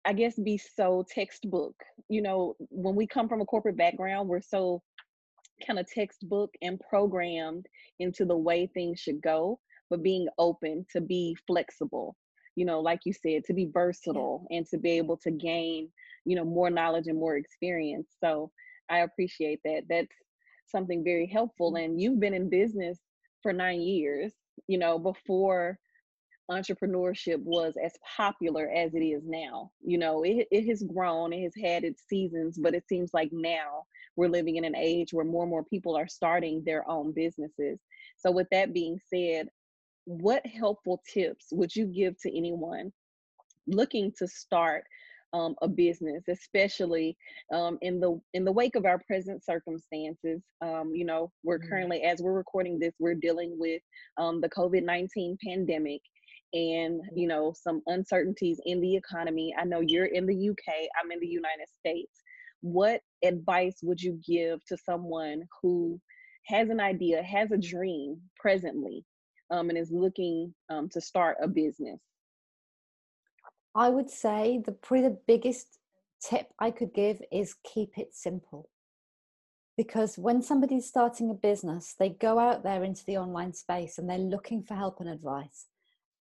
I 0.06 0.14
guess 0.14 0.38
be 0.38 0.58
so 0.58 1.06
textbook. 1.10 1.76
You 2.10 2.22
know, 2.22 2.56
when 2.70 2.96
we 2.96 3.08
come 3.08 3.30
from 3.30 3.42
a 3.42 3.46
corporate 3.46 3.78
background, 3.78 4.28
we're 4.28 4.42
so 4.42 4.82
kind 5.66 5.80
of 5.80 5.92
textbook 5.92 6.52
and 6.62 6.80
programmed 6.80 7.68
into 8.00 8.26
the 8.26 8.36
way 8.36 8.68
things 8.68 9.00
should 9.00 9.22
go, 9.22 9.60
but 9.90 10.04
being 10.04 10.28
open 10.38 10.86
to 10.92 11.02
be 11.02 11.38
flexible, 11.46 12.16
you 12.56 12.66
know, 12.66 12.80
like 12.82 13.02
you 13.06 13.14
said, 13.14 13.44
to 13.46 13.54
be 13.54 13.70
versatile 13.72 14.48
and 14.50 14.66
to 14.68 14.78
be 14.78 14.92
able 14.92 15.18
to 15.18 15.32
gain, 15.32 15.90
you 16.26 16.36
know, 16.36 16.46
more 16.46 16.72
knowledge 16.72 17.08
and 17.08 17.20
more 17.20 17.38
experience. 17.38 18.10
So 18.24 18.52
I 18.90 19.00
appreciate 19.00 19.60
that. 19.66 19.84
That's 19.88 20.16
something 20.66 21.04
very 21.04 21.28
helpful. 21.28 21.74
Mm. 21.74 21.86
And 21.86 22.02
you've 22.02 22.20
been 22.20 22.34
in 22.34 22.50
business 22.50 22.98
for 23.44 23.54
nine 23.54 23.82
years 23.82 24.34
you 24.68 24.78
know, 24.78 24.98
before 25.00 25.78
entrepreneurship 26.52 27.38
was 27.40 27.76
as 27.84 27.94
popular 28.18 28.70
as 28.70 28.94
it 28.94 29.00
is 29.00 29.24
now. 29.26 29.72
You 29.82 29.98
know, 29.98 30.24
it, 30.24 30.48
it 30.52 30.68
has 30.68 30.84
grown, 30.84 31.34
it 31.34 31.44
has 31.44 31.54
had 31.56 31.84
its 31.84 32.04
seasons, 32.08 32.58
but 32.58 32.76
it 32.76 32.84
seems 32.88 33.14
like 33.14 33.30
now 33.32 33.86
we're 34.16 34.28
living 34.28 34.58
in 34.58 34.66
an 34.66 34.76
age 34.76 35.14
where 35.14 35.26
more 35.26 35.44
and 35.44 35.50
more 35.50 35.64
people 35.64 35.96
are 35.98 36.08
starting 36.08 36.64
their 36.64 36.88
own 36.90 37.14
businesses. 37.14 37.80
So, 38.18 38.32
with 38.32 38.48
that 38.52 38.74
being 38.74 39.00
said, 39.14 39.48
what 40.06 40.46
helpful 40.46 41.02
tips 41.12 41.48
would 41.52 41.76
you 41.76 41.86
give 41.86 42.20
to 42.22 42.38
anyone 42.38 42.92
looking 43.68 44.12
to 44.20 44.28
start 44.28 44.84
um, 45.34 45.56
a 45.62 45.68
business, 45.68 46.24
especially 46.28 47.18
um, 47.54 47.78
in 47.82 48.00
the 48.00 48.20
in 48.34 48.44
the 48.44 48.52
wake 48.52 48.76
of 48.76 48.86
our 48.86 49.00
present 49.08 49.44
circumstances. 49.44 50.42
Um, 50.62 50.92
you 50.94 51.06
know, 51.06 51.32
we're 51.44 51.60
mm-hmm. 51.60 51.70
currently, 51.70 52.02
as 52.04 52.22
we're 52.22 52.34
recording 52.34 52.80
this, 52.80 52.94
we're 53.00 53.16
dealing 53.16 53.56
with 53.58 53.82
um, 54.18 54.42
the 54.42 54.50
COVID 54.50 54.84
nineteen 54.84 55.38
pandemic, 55.46 56.02
and 56.54 57.02
you 57.16 57.28
know 57.28 57.54
some 57.56 57.82
uncertainties 57.88 58.60
in 58.66 58.82
the 58.82 58.96
economy. 58.96 59.54
I 59.58 59.66
know 59.66 59.82
you're 59.82 60.06
in 60.06 60.26
the 60.26 60.50
UK. 60.50 60.74
I'm 61.02 61.12
in 61.12 61.20
the 61.20 61.28
United 61.28 61.68
States. 61.80 62.22
What 62.62 63.02
advice 63.24 63.80
would 63.82 64.02
you 64.02 64.20
give 64.26 64.64
to 64.66 64.78
someone 64.78 65.44
who 65.62 66.00
has 66.46 66.70
an 66.70 66.80
idea, 66.80 67.24
has 67.24 67.52
a 67.52 67.58
dream 67.58 68.20
presently, 68.36 69.06
um, 69.50 69.70
and 69.70 69.78
is 69.78 69.92
looking 69.92 70.54
um, 70.70 70.90
to 70.90 71.02
start 71.02 71.38
a 71.42 71.48
business? 71.48 72.00
I 73.74 73.90
would 73.90 74.10
say 74.10 74.62
the 74.66 74.74
probably 74.74 75.10
the 75.10 75.18
biggest 75.28 75.80
tip 76.22 76.48
I 76.60 76.72
could 76.72 76.94
give 76.94 77.22
is 77.32 77.56
keep 77.64 77.98
it 77.98 78.14
simple. 78.14 78.70
Because 79.78 80.18
when 80.18 80.42
somebody's 80.42 80.88
starting 80.88 81.30
a 81.30 81.34
business, 81.34 81.96
they 81.98 82.10
go 82.10 82.38
out 82.38 82.64
there 82.64 82.84
into 82.84 83.06
the 83.06 83.18
online 83.18 83.54
space 83.54 83.98
and 83.98 84.10
they're 84.10 84.18
looking 84.18 84.64
for 84.64 84.76
help 84.76 85.00
and 85.00 85.10
advice. 85.10 85.68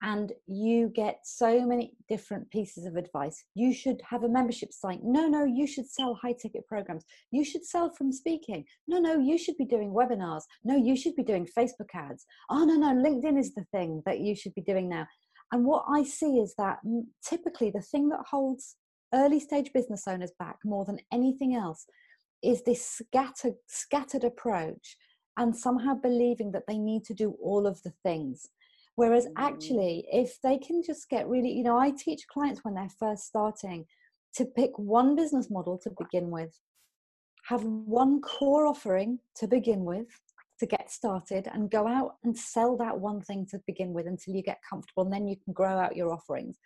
And 0.02 0.32
you 0.46 0.88
get 0.88 1.20
so 1.24 1.66
many 1.66 1.92
different 2.08 2.50
pieces 2.50 2.86
of 2.86 2.96
advice. 2.96 3.44
You 3.54 3.74
should 3.74 4.00
have 4.08 4.24
a 4.24 4.28
membership 4.28 4.72
site. 4.72 5.00
No, 5.02 5.28
no, 5.28 5.44
you 5.44 5.66
should 5.66 5.90
sell 5.90 6.14
high 6.14 6.34
ticket 6.40 6.66
programs. 6.66 7.04
You 7.30 7.44
should 7.44 7.66
sell 7.66 7.90
from 7.90 8.10
speaking. 8.10 8.64
No, 8.88 8.98
no, 8.98 9.18
you 9.18 9.36
should 9.36 9.58
be 9.58 9.66
doing 9.66 9.90
webinars. 9.90 10.42
No, 10.64 10.76
you 10.76 10.96
should 10.96 11.16
be 11.16 11.22
doing 11.22 11.46
Facebook 11.46 11.90
ads. 11.94 12.24
Oh, 12.48 12.64
no, 12.64 12.76
no, 12.76 12.94
LinkedIn 12.94 13.38
is 13.38 13.54
the 13.54 13.64
thing 13.72 14.02
that 14.06 14.20
you 14.20 14.34
should 14.34 14.54
be 14.54 14.62
doing 14.62 14.88
now. 14.88 15.06
And 15.52 15.66
what 15.66 15.84
I 15.88 16.04
see 16.04 16.38
is 16.38 16.54
that 16.56 16.78
mm, 16.86 17.02
typically 17.24 17.70
the 17.70 17.82
thing 17.82 18.08
that 18.10 18.24
holds 18.30 18.76
early 19.12 19.40
stage 19.40 19.72
business 19.72 20.04
owners 20.06 20.32
back 20.38 20.56
more 20.64 20.84
than 20.84 21.00
anything 21.12 21.54
else 21.54 21.86
is 22.42 22.62
this 22.62 22.84
scattered, 22.84 23.54
scattered 23.66 24.24
approach 24.24 24.96
and 25.36 25.56
somehow 25.56 25.94
believing 25.94 26.52
that 26.52 26.64
they 26.68 26.78
need 26.78 27.04
to 27.04 27.14
do 27.14 27.36
all 27.42 27.66
of 27.66 27.82
the 27.82 27.92
things. 28.02 28.48
Whereas 29.00 29.24
mm. 29.24 29.32
actually, 29.38 30.04
if 30.12 30.38
they 30.42 30.58
can 30.58 30.82
just 30.82 31.08
get 31.08 31.26
really, 31.26 31.50
you 31.50 31.62
know, 31.62 31.78
I 31.78 31.90
teach 31.90 32.26
clients 32.26 32.60
when 32.62 32.74
they're 32.74 32.98
first 32.98 33.24
starting 33.24 33.86
to 34.34 34.44
pick 34.44 34.72
one 34.78 35.16
business 35.16 35.48
model 35.50 35.78
to 35.84 35.90
begin 35.98 36.30
with, 36.30 36.54
have 37.44 37.64
one 37.64 38.20
core 38.20 38.66
offering 38.66 39.18
to 39.36 39.46
begin 39.48 39.86
with, 39.86 40.08
to 40.58 40.66
get 40.66 40.90
started 40.90 41.48
and 41.50 41.70
go 41.70 41.88
out 41.88 42.16
and 42.24 42.36
sell 42.36 42.76
that 42.76 43.00
one 43.00 43.22
thing 43.22 43.46
to 43.52 43.58
begin 43.66 43.94
with 43.94 44.06
until 44.06 44.34
you 44.34 44.42
get 44.42 44.60
comfortable 44.68 45.04
and 45.04 45.12
then 45.14 45.26
you 45.26 45.36
can 45.42 45.54
grow 45.54 45.78
out 45.78 45.96
your 45.96 46.12
offerings 46.12 46.58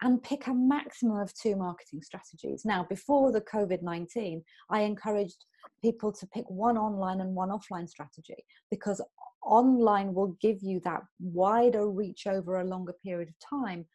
and 0.00 0.22
pick 0.22 0.46
a 0.46 0.54
maximum 0.54 1.18
of 1.18 1.34
two 1.34 1.54
marketing 1.54 2.00
strategies. 2.00 2.64
Now, 2.64 2.86
before 2.88 3.30
the 3.30 3.42
COVID 3.42 3.82
19, 3.82 4.42
I 4.70 4.80
encouraged 4.80 5.44
people 5.82 6.12
to 6.12 6.26
pick 6.28 6.48
one 6.48 6.78
online 6.78 7.20
and 7.20 7.34
one 7.34 7.50
offline 7.50 7.90
strategy 7.90 8.42
because 8.70 9.02
online 9.44 10.14
will 10.14 10.36
give 10.40 10.58
you 10.62 10.80
that 10.80 11.02
wider 11.20 11.88
reach 11.90 12.26
over 12.26 12.60
a 12.60 12.64
longer 12.64 12.94
period 13.04 13.28
of 13.28 13.58
time, 13.60 13.86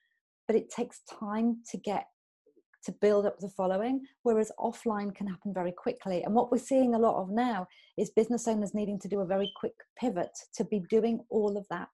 but 0.47 0.55
it 0.55 0.69
takes 0.69 1.01
time 1.19 1.57
to 1.71 1.77
get 1.77 2.07
to 2.85 2.91
build 2.91 3.25
up 3.25 3.39
the 3.39 3.49
following, 3.49 4.05
whereas 4.23 4.51
offline 4.59 5.15
can 5.15 5.27
happen 5.27 5.53
very 5.53 5.71
quickly. 5.71 6.23
And 6.23 6.33
what 6.33 6.51
we're 6.51 6.57
seeing 6.57 6.95
a 6.95 6.99
lot 6.99 7.21
of 7.21 7.29
now 7.29 7.67
is 7.97 8.09
business 8.09 8.47
owners 8.47 8.73
needing 8.73 8.99
to 8.99 9.07
do 9.07 9.21
a 9.21 9.25
very 9.25 9.51
quick 9.55 9.75
pivot 9.97 10.31
to 10.55 10.65
be 10.65 10.81
doing 10.89 11.21
all 11.29 11.57
of 11.57 11.65
that 11.69 11.87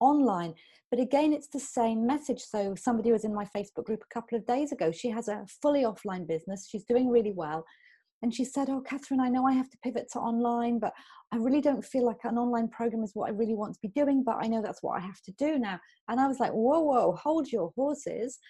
online. 0.00 0.54
But 0.90 1.00
again, 1.00 1.32
it's 1.32 1.48
the 1.48 1.60
same 1.60 2.06
message. 2.06 2.40
So, 2.40 2.74
somebody 2.76 3.12
was 3.12 3.24
in 3.24 3.34
my 3.34 3.46
Facebook 3.56 3.84
group 3.84 4.02
a 4.02 4.14
couple 4.14 4.36
of 4.36 4.46
days 4.46 4.72
ago. 4.72 4.92
She 4.92 5.08
has 5.10 5.28
a 5.28 5.46
fully 5.62 5.82
offline 5.82 6.26
business, 6.26 6.68
she's 6.70 6.84
doing 6.84 7.08
really 7.08 7.32
well. 7.32 7.64
And 8.26 8.34
she 8.34 8.44
said, 8.44 8.68
Oh, 8.68 8.80
Catherine, 8.80 9.20
I 9.20 9.28
know 9.28 9.46
I 9.46 9.52
have 9.52 9.70
to 9.70 9.78
pivot 9.84 10.08
to 10.10 10.18
online, 10.18 10.80
but 10.80 10.92
I 11.30 11.36
really 11.36 11.60
don't 11.60 11.84
feel 11.84 12.04
like 12.04 12.24
an 12.24 12.38
online 12.38 12.66
program 12.66 13.04
is 13.04 13.12
what 13.14 13.28
I 13.28 13.32
really 13.32 13.54
want 13.54 13.74
to 13.74 13.80
be 13.80 13.86
doing, 13.86 14.24
but 14.24 14.38
I 14.42 14.48
know 14.48 14.60
that's 14.60 14.82
what 14.82 15.00
I 15.00 15.00
have 15.00 15.22
to 15.26 15.32
do 15.38 15.60
now. 15.60 15.78
And 16.08 16.18
I 16.18 16.26
was 16.26 16.40
like, 16.40 16.50
Whoa, 16.50 16.80
whoa, 16.80 17.12
hold 17.12 17.52
your 17.52 17.70
horses. 17.76 18.40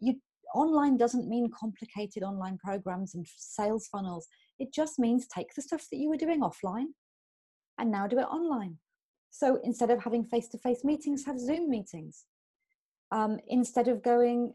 You 0.00 0.14
online 0.54 0.96
doesn't 0.96 1.28
mean 1.28 1.50
complicated 1.54 2.22
online 2.22 2.56
programs 2.56 3.14
and 3.14 3.26
sales 3.36 3.86
funnels. 3.88 4.28
It 4.58 4.72
just 4.72 4.98
means 4.98 5.26
take 5.26 5.54
the 5.54 5.60
stuff 5.60 5.84
that 5.92 5.98
you 5.98 6.08
were 6.08 6.16
doing 6.16 6.40
offline 6.40 6.94
and 7.78 7.90
now 7.90 8.06
do 8.06 8.18
it 8.20 8.32
online. 8.32 8.78
So 9.28 9.60
instead 9.62 9.90
of 9.90 10.02
having 10.02 10.24
face 10.24 10.48
to 10.48 10.58
face 10.58 10.84
meetings, 10.84 11.26
have 11.26 11.38
Zoom 11.38 11.68
meetings. 11.68 12.24
Um, 13.12 13.40
instead 13.46 13.88
of 13.88 14.02
going 14.02 14.54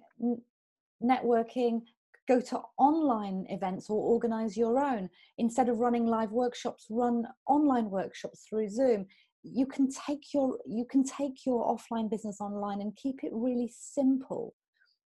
networking, 1.00 1.84
go 2.28 2.40
to 2.40 2.62
online 2.78 3.46
events 3.50 3.90
or 3.90 3.98
organize 3.98 4.56
your 4.58 4.80
own. 4.80 5.10
Instead 5.38 5.70
of 5.70 5.80
running 5.80 6.06
live 6.06 6.32
workshops, 6.32 6.88
run 6.90 7.26
online 7.48 7.90
workshops 7.90 8.46
through 8.48 8.70
Zoom. 8.70 9.06
You 9.44 9.66
can 9.66 9.90
take 9.90 10.34
your 10.34 10.58
you 10.66 10.86
can 10.90 11.04
take 11.04 11.46
your 11.46 11.66
offline 11.66 12.10
business 12.10 12.40
online 12.40 12.82
and 12.82 12.96
keep 12.96 13.24
it 13.24 13.32
really 13.34 13.70
simple 13.78 14.54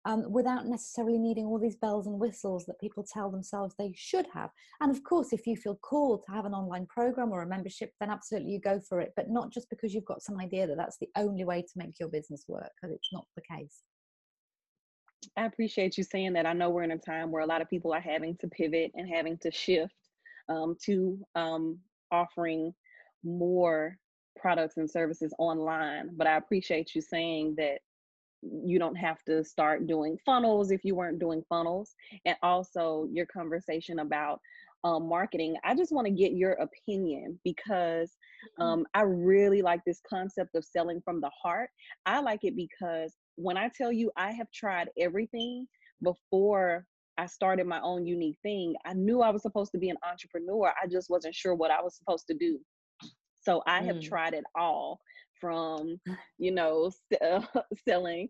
um, 0.05 0.31
without 0.31 0.67
necessarily 0.67 1.17
needing 1.17 1.45
all 1.45 1.60
these 1.60 1.77
bells 1.77 2.07
and 2.07 2.19
whistles 2.19 2.65
that 2.65 2.79
people 2.79 3.03
tell 3.12 3.31
themselves 3.31 3.75
they 3.77 3.93
should 3.95 4.27
have. 4.34 4.51
And 4.81 4.91
of 4.91 5.03
course, 5.03 5.34
if 5.34 5.48
you 5.48 5.55
feel 5.55 5.75
called 5.75 6.24
to 6.25 6.31
have 6.31 6.45
an 6.45 6.53
online 6.53 6.86
program 6.86 7.31
or 7.31 7.41
a 7.41 7.48
membership, 7.48 7.91
then 8.00 8.12
absolutely 8.12 8.51
you 8.51 8.60
go 8.60 8.79
for 8.88 9.01
it, 9.01 9.13
but 9.15 9.29
not 9.29 9.51
just 9.51 9.69
because 9.69 9.93
you've 9.93 10.05
got 10.05 10.22
some 10.22 10.39
idea 10.39 10.67
that 10.67 10.77
that's 10.77 10.98
the 11.00 11.10
only 11.15 11.43
way 11.43 11.62
to 11.62 11.72
make 11.75 12.00
your 12.00 12.10
business 12.10 12.45
work, 12.48 12.69
because 12.75 12.95
it's 12.95 13.10
not 13.12 13.25
the 13.36 13.41
case. 13.41 13.81
I 15.38 15.46
appreciate 15.46 15.98
you 15.98 16.03
saying 16.03 16.34
that. 16.34 16.46
I 16.46 16.53
know 16.53 16.70
we're 16.70 16.84
in 16.84 16.91
a 16.91 16.98
time 16.98 17.32
where 17.32 17.41
a 17.41 17.48
lot 17.48 17.62
of 17.62 17.70
people 17.70 17.94
are 17.94 18.01
having 18.01 18.36
to 18.38 18.48
pivot 18.48 18.91
and 18.96 19.08
having 19.08 19.38
to 19.39 19.51
shift 19.51 19.94
um, 20.50 20.75
to 20.86 21.20
um, 21.36 21.79
offering 22.12 22.74
more 23.24 23.98
products 24.38 24.77
and 24.77 24.89
services 24.89 25.34
online. 25.39 26.12
But 26.15 26.27
I 26.27 26.38
appreciate 26.38 26.94
you 26.96 27.01
saying 27.01 27.55
that 27.58 27.79
you 28.41 28.77
don't 28.79 28.96
have 28.96 29.24
to 29.24 29.44
start 29.44 29.88
doing 29.88 30.17
funnels 30.25 30.72
if 30.72 30.84
you 30.84 30.96
weren't 30.96 31.20
doing 31.20 31.44
funnels 31.50 31.96
and 32.25 32.36
also 32.44 33.08
your 33.12 33.25
conversation 33.25 34.00
about 34.00 34.39
um, 34.84 35.10
marketing 35.10 35.55
i 35.63 35.74
just 35.74 35.91
want 35.91 36.05
to 36.05 36.13
get 36.13 36.34
your 36.34 36.51
opinion 36.53 37.39
because 37.44 38.12
mm-hmm. 38.60 38.62
um, 38.62 38.86
i 38.94 39.01
really 39.01 39.63
like 39.63 39.82
this 39.84 40.00
concept 40.08 40.53
of 40.53 40.63
selling 40.63 41.01
from 41.03 41.20
the 41.20 41.32
heart 41.41 41.70
i 42.05 42.20
like 42.20 42.44
it 42.44 42.55
because 42.55 43.13
when 43.36 43.58
i 43.58 43.70
tell 43.75 43.92
you 43.92 44.12
i 44.18 44.32
have 44.32 44.48
tried 44.51 44.89
everything 45.00 45.65
before 46.04 46.86
i 47.18 47.25
started 47.25 47.65
my 47.65 47.80
own 47.82 48.06
unique 48.06 48.38
thing 48.44 48.75
i 48.86 48.94
knew 48.94 49.22
i 49.22 49.30
was 49.30 49.42
supposed 49.42 49.72
to 49.72 49.77
be 49.77 49.89
an 49.89 49.98
entrepreneur 50.10 50.72
i 50.82 50.88
just 50.88 51.10
wasn't 51.10 51.34
sure 51.34 51.56
what 51.56 51.72
i 51.72 51.82
was 51.82 51.98
supposed 51.98 52.25
to 52.27 52.36
do 52.36 52.60
so 53.42 53.62
i 53.68 53.82
have 53.82 53.98
mm. 53.98 54.08
tried 54.08 54.34
it 54.34 54.44
all 54.56 55.00
from, 55.39 56.00
you 56.38 56.51
know, 56.51 56.92
uh, 57.24 57.42
selling, 57.88 58.30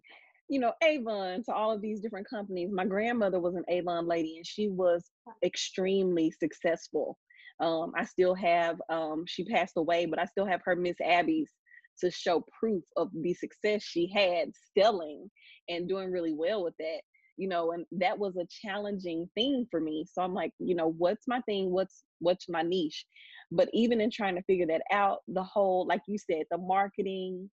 you 0.49 0.59
know, 0.59 0.73
Avon 0.83 1.43
to 1.45 1.53
all 1.53 1.71
of 1.71 1.81
these 1.81 2.01
different 2.01 2.29
companies. 2.29 2.69
My 2.71 2.85
grandmother 2.85 3.39
was 3.39 3.55
an 3.55 3.63
Avon 3.69 4.07
lady 4.07 4.37
and 4.37 4.45
she 4.45 4.67
was 4.67 5.03
extremely 5.43 6.31
successful. 6.31 7.17
Um, 7.59 7.93
I 7.97 8.03
still 8.03 8.35
have, 8.35 8.79
um, 8.89 9.23
she 9.27 9.45
passed 9.45 9.77
away, 9.77 10.05
but 10.05 10.19
I 10.19 10.25
still 10.25 10.45
have 10.45 10.61
her 10.65 10.75
Miss 10.75 10.97
Albee's 11.01 11.51
to 11.99 12.11
show 12.11 12.43
proof 12.59 12.83
of 12.97 13.09
the 13.13 13.33
success 13.33 13.83
she 13.83 14.11
had 14.13 14.51
selling 14.77 15.29
and 15.69 15.87
doing 15.87 16.11
really 16.11 16.33
well 16.33 16.63
with 16.63 16.73
that 16.79 17.01
you 17.37 17.47
know 17.47 17.71
and 17.71 17.85
that 17.91 18.17
was 18.17 18.37
a 18.37 18.47
challenging 18.65 19.29
thing 19.35 19.65
for 19.69 19.81
me 19.81 20.05
so 20.09 20.21
i'm 20.21 20.33
like 20.33 20.51
you 20.59 20.75
know 20.75 20.93
what's 20.97 21.27
my 21.27 21.41
thing 21.41 21.69
what's 21.69 22.03
what's 22.19 22.47
my 22.47 22.61
niche 22.61 23.05
but 23.51 23.69
even 23.73 24.01
in 24.01 24.09
trying 24.09 24.35
to 24.35 24.43
figure 24.43 24.67
that 24.67 24.81
out, 24.91 25.19
the 25.27 25.43
whole, 25.43 25.85
like 25.87 26.01
you 26.07 26.17
said, 26.17 26.43
the 26.49 26.57
marketing 26.57 27.49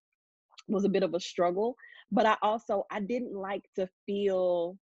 was 0.69 0.85
a 0.85 0.89
bit 0.89 1.03
of 1.03 1.15
a 1.15 1.21
struggle. 1.21 1.77
But 2.11 2.27
I 2.27 2.37
also 2.43 2.85
I 2.91 3.01
didn't 3.01 3.35
like 3.35 3.65
to 3.77 3.89
feel 4.07 4.77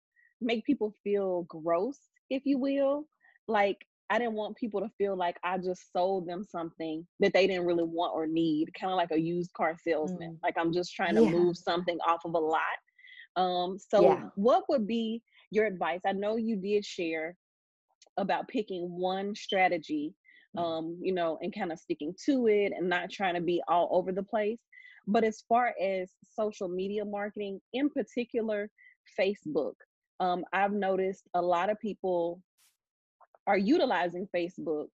make 0.41 0.65
people 0.65 0.93
feel 1.03 1.43
gross, 1.43 1.97
if 2.29 2.43
you 2.45 2.57
will. 2.57 3.05
Like 3.47 3.77
I 4.09 4.19
didn't 4.19 4.35
want 4.35 4.55
people 4.55 4.79
to 4.81 4.89
feel 4.97 5.17
like 5.17 5.37
I 5.43 5.57
just 5.57 5.91
sold 5.91 6.27
them 6.27 6.43
something 6.43 7.05
that 7.19 7.33
they 7.33 7.47
didn't 7.47 7.65
really 7.65 7.83
want 7.83 8.13
or 8.15 8.25
need, 8.25 8.69
kind 8.79 8.91
of 8.91 8.97
like 8.97 9.11
a 9.11 9.19
used 9.19 9.51
car 9.53 9.75
salesman. 9.85 10.31
Mm. 10.31 10.39
Like 10.43 10.55
I'm 10.57 10.71
just 10.71 10.93
trying 10.95 11.15
to 11.15 11.23
yeah. 11.23 11.31
move 11.31 11.57
something 11.57 11.97
off 12.07 12.23
of 12.25 12.33
a 12.33 12.39
lot. 12.39 12.61
Um, 13.35 13.77
so 13.77 14.01
yeah. 14.01 14.29
what 14.35 14.63
would 14.69 14.87
be 14.87 15.21
your 15.51 15.65
advice? 15.65 16.01
I 16.05 16.13
know 16.13 16.37
you 16.37 16.55
did 16.55 16.85
share 16.85 17.35
about 18.17 18.47
picking 18.47 18.97
one 18.97 19.35
strategy 19.35 20.15
Mm. 20.55 20.61
um, 20.63 20.97
you 21.01 21.13
know, 21.13 21.37
and 21.41 21.53
kind 21.53 21.71
of 21.71 21.79
sticking 21.79 22.13
to 22.25 22.47
it 22.47 22.71
and 22.75 22.89
not 22.89 23.11
trying 23.11 23.35
to 23.35 23.41
be 23.41 23.61
all 23.67 23.89
over 23.91 24.11
the 24.11 24.23
place. 24.23 24.59
But 25.07 25.23
as 25.23 25.43
far 25.47 25.73
as 25.81 26.11
social 26.35 26.67
media 26.67 27.05
marketing, 27.05 27.59
in 27.73 27.89
particular, 27.89 28.69
Facebook, 29.19 29.73
um, 30.19 30.43
I've 30.51 30.73
noticed 30.73 31.23
a 31.33 31.41
lot 31.41 31.69
of 31.69 31.79
people 31.79 32.41
are 33.47 33.57
utilizing 33.57 34.27
Facebook 34.35 34.87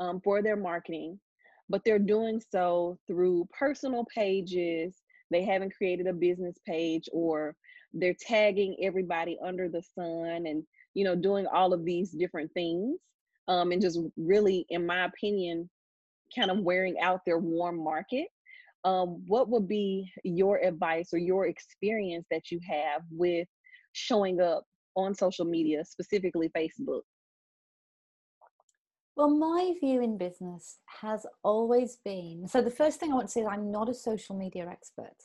um, 0.00 0.20
for 0.22 0.42
their 0.42 0.56
marketing, 0.56 1.18
but 1.68 1.82
they're 1.84 1.98
doing 1.98 2.42
so 2.52 2.98
through 3.06 3.48
personal 3.56 4.04
pages. 4.14 4.96
They 5.30 5.44
haven't 5.44 5.74
created 5.76 6.08
a 6.08 6.12
business 6.12 6.56
page 6.66 7.08
or 7.12 7.54
they're 7.92 8.16
tagging 8.20 8.76
everybody 8.82 9.38
under 9.44 9.68
the 9.68 9.82
sun 9.82 10.46
and 10.46 10.62
you 10.94 11.04
know 11.04 11.14
doing 11.14 11.46
all 11.46 11.72
of 11.72 11.84
these 11.84 12.10
different 12.10 12.50
things 12.52 12.98
um, 13.48 13.72
and 13.72 13.82
just 13.82 13.98
really 14.16 14.66
in 14.70 14.86
my 14.86 15.04
opinion 15.04 15.68
kind 16.36 16.50
of 16.50 16.58
wearing 16.58 16.96
out 17.00 17.20
their 17.26 17.38
warm 17.38 17.82
market 17.82 18.28
um, 18.84 19.22
what 19.26 19.48
would 19.48 19.68
be 19.68 20.10
your 20.24 20.58
advice 20.58 21.10
or 21.12 21.18
your 21.18 21.46
experience 21.46 22.26
that 22.30 22.50
you 22.50 22.60
have 22.66 23.02
with 23.10 23.46
showing 23.92 24.40
up 24.40 24.64
on 24.96 25.14
social 25.14 25.44
media 25.44 25.84
specifically 25.84 26.50
facebook 26.56 27.02
well, 29.16 29.30
my 29.30 29.74
view 29.80 30.02
in 30.02 30.16
business 30.16 30.78
has 31.02 31.26
always 31.42 31.98
been 32.04 32.46
so 32.48 32.62
the 32.62 32.70
first 32.70 33.00
thing 33.00 33.12
I 33.12 33.14
want 33.14 33.28
to 33.28 33.32
say 33.32 33.40
is 33.40 33.46
I'm 33.50 33.70
not 33.70 33.88
a 33.88 33.94
social 33.94 34.36
media 34.36 34.66
expert. 34.70 35.16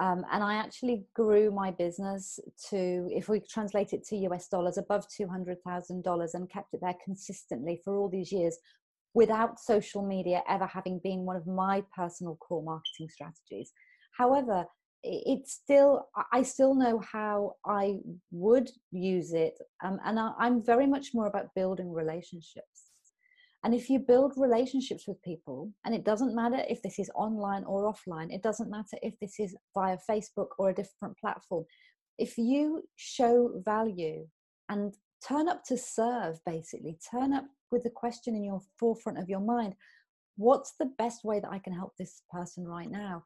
Um, 0.00 0.24
and 0.32 0.42
I 0.42 0.54
actually 0.54 1.04
grew 1.14 1.52
my 1.52 1.70
business 1.70 2.40
to, 2.70 3.08
if 3.12 3.28
we 3.28 3.40
translate 3.40 3.92
it 3.92 4.04
to 4.08 4.16
US 4.28 4.48
dollars, 4.48 4.76
above 4.76 5.06
$200,000 5.08 6.34
and 6.34 6.50
kept 6.50 6.74
it 6.74 6.80
there 6.82 6.96
consistently 7.04 7.80
for 7.84 7.96
all 7.96 8.08
these 8.08 8.32
years 8.32 8.58
without 9.14 9.60
social 9.60 10.04
media 10.04 10.42
ever 10.48 10.66
having 10.66 11.00
been 11.04 11.20
one 11.20 11.36
of 11.36 11.46
my 11.46 11.84
personal 11.96 12.36
core 12.36 12.64
marketing 12.64 13.08
strategies. 13.08 13.72
However, 14.18 14.64
it's 15.04 15.52
still, 15.52 16.08
I 16.32 16.42
still 16.42 16.74
know 16.74 16.98
how 16.98 17.54
I 17.64 17.98
would 18.32 18.70
use 18.90 19.32
it. 19.32 19.54
Um, 19.84 20.00
and 20.04 20.18
I, 20.18 20.32
I'm 20.38 20.64
very 20.64 20.86
much 20.86 21.10
more 21.14 21.26
about 21.26 21.54
building 21.54 21.92
relationships. 21.92 22.90
And 23.64 23.74
if 23.74 23.88
you 23.88 23.98
build 23.98 24.34
relationships 24.36 25.08
with 25.08 25.22
people, 25.22 25.72
and 25.84 25.94
it 25.94 26.04
doesn't 26.04 26.34
matter 26.34 26.62
if 26.68 26.82
this 26.82 26.98
is 26.98 27.10
online 27.14 27.64
or 27.64 27.92
offline, 27.92 28.32
it 28.32 28.42
doesn't 28.42 28.70
matter 28.70 28.98
if 29.02 29.14
this 29.20 29.40
is 29.40 29.56
via 29.74 29.96
Facebook 30.08 30.48
or 30.58 30.68
a 30.68 30.74
different 30.74 31.16
platform, 31.18 31.64
if 32.18 32.36
you 32.36 32.82
show 32.96 33.62
value 33.64 34.26
and 34.68 34.94
turn 35.26 35.48
up 35.48 35.64
to 35.64 35.78
serve, 35.78 36.38
basically, 36.44 36.98
turn 37.10 37.32
up 37.32 37.46
with 37.70 37.82
the 37.82 37.90
question 37.90 38.36
in 38.36 38.44
your 38.44 38.60
forefront 38.78 39.18
of 39.18 39.28
your 39.28 39.40
mind 39.40 39.74
what's 40.36 40.74
the 40.78 40.90
best 40.98 41.24
way 41.24 41.40
that 41.40 41.50
I 41.50 41.58
can 41.58 41.72
help 41.72 41.92
this 41.96 42.22
person 42.30 42.66
right 42.66 42.90
now? 42.90 43.24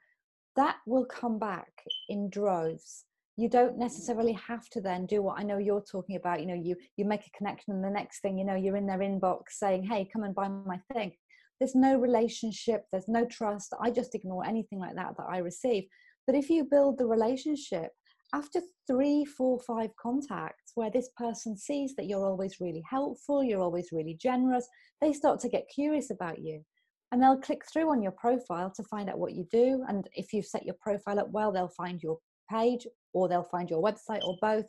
That 0.57 0.77
will 0.87 1.05
come 1.05 1.39
back 1.39 1.73
in 2.09 2.31
droves 2.31 3.05
you 3.39 3.49
don't 3.49 3.79
necessarily 3.79 4.33
have 4.33 4.69
to 4.69 4.81
then 4.81 5.07
do 5.07 5.23
what 5.23 5.39
i 5.39 5.43
know 5.45 5.59
you're 5.59 5.81
talking 5.81 6.17
about 6.17 6.41
you 6.41 6.47
know 6.47 6.61
you 6.61 6.75
you 6.97 7.05
make 7.05 7.25
a 7.27 7.39
connection 7.39 7.73
and 7.73 7.85
the 7.85 7.89
next 7.89 8.21
thing 8.21 8.37
you 8.37 8.45
know 8.45 8.57
you're 8.57 8.77
in 8.77 8.87
their 8.87 8.99
inbox 8.99 9.43
saying 9.51 9.83
hey 9.83 10.07
come 10.13 10.25
and 10.25 10.35
buy 10.35 10.49
my 10.49 10.79
thing. 10.93 11.13
There's 11.59 11.75
no 11.75 11.99
relationship 11.99 12.85
there's 12.93 13.09
no 13.09 13.25
trust 13.25 13.73
i 13.81 13.91
just 13.91 14.15
ignore 14.15 14.45
anything 14.45 14.81
like 14.81 14.97
that 14.97 15.15
that 15.17 15.27
i 15.31 15.39
receive. 15.39 15.85
But 16.27 16.37
if 16.37 16.51
you 16.51 16.65
build 16.65 16.99
the 16.99 17.07
relationship 17.07 17.91
after 18.35 18.61
three 18.87 19.25
four 19.25 19.59
five 19.61 19.91
contacts 20.01 20.73
where 20.75 20.91
this 20.91 21.09
person 21.17 21.57
sees 21.57 21.95
that 21.97 22.07
you're 22.07 22.27
always 22.27 22.61
really 22.61 22.83
helpful 22.89 23.43
you're 23.43 23.63
always 23.63 23.89
really 23.93 24.17
generous 24.21 24.69
they 25.01 25.13
start 25.13 25.41
to 25.41 25.49
get 25.49 25.75
curious 25.75 26.11
about 26.11 26.39
you. 26.41 26.65
And 27.11 27.23
they'll 27.23 27.41
click 27.41 27.63
through 27.73 27.91
on 27.91 28.03
your 28.03 28.13
profile 28.13 28.71
to 28.77 28.83
find 28.83 29.09
out 29.09 29.19
what 29.19 29.33
you 29.33 29.47
do 29.51 29.85
and 29.89 30.09
if 30.13 30.33
you've 30.33 30.53
set 30.53 30.67
your 30.67 30.77
profile 30.81 31.21
up 31.21 31.31
well 31.31 31.53
they'll 31.53 31.69
find 31.83 32.03
your 32.03 32.19
page 32.51 32.87
or 33.13 33.29
they'll 33.29 33.43
find 33.43 33.71
your 33.71 33.83
website 33.83 34.23
or 34.23 34.37
both. 34.41 34.67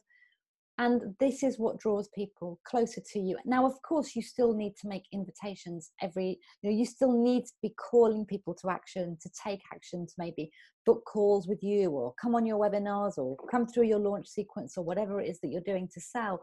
And 0.77 1.13
this 1.19 1.43
is 1.43 1.59
what 1.59 1.77
draws 1.77 2.07
people 2.15 2.57
closer 2.65 3.01
to 3.11 3.19
you. 3.19 3.37
Now 3.45 3.65
of 3.65 3.73
course 3.81 4.15
you 4.15 4.21
still 4.21 4.53
need 4.53 4.75
to 4.81 4.87
make 4.87 5.03
invitations 5.11 5.91
every 6.01 6.39
you 6.61 6.69
know 6.69 6.77
you 6.77 6.85
still 6.85 7.11
need 7.11 7.45
to 7.45 7.53
be 7.61 7.73
calling 7.77 8.25
people 8.25 8.53
to 8.61 8.69
action 8.69 9.17
to 9.21 9.29
take 9.43 9.61
action 9.73 10.07
to 10.07 10.13
maybe 10.17 10.49
book 10.85 11.03
calls 11.05 11.47
with 11.47 11.61
you 11.61 11.91
or 11.91 12.13
come 12.21 12.33
on 12.33 12.45
your 12.45 12.57
webinars 12.57 13.17
or 13.17 13.35
come 13.51 13.67
through 13.67 13.87
your 13.87 13.99
launch 13.99 14.27
sequence 14.27 14.77
or 14.77 14.85
whatever 14.85 15.19
it 15.19 15.27
is 15.27 15.39
that 15.41 15.49
you're 15.49 15.61
doing 15.61 15.89
to 15.93 15.99
sell. 15.99 16.41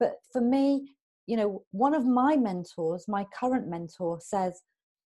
But 0.00 0.14
for 0.32 0.40
me 0.40 0.88
you 1.26 1.36
know 1.36 1.62
one 1.72 1.94
of 1.94 2.06
my 2.06 2.36
mentors 2.36 3.06
my 3.08 3.26
current 3.38 3.68
mentor 3.68 4.18
says 4.20 4.62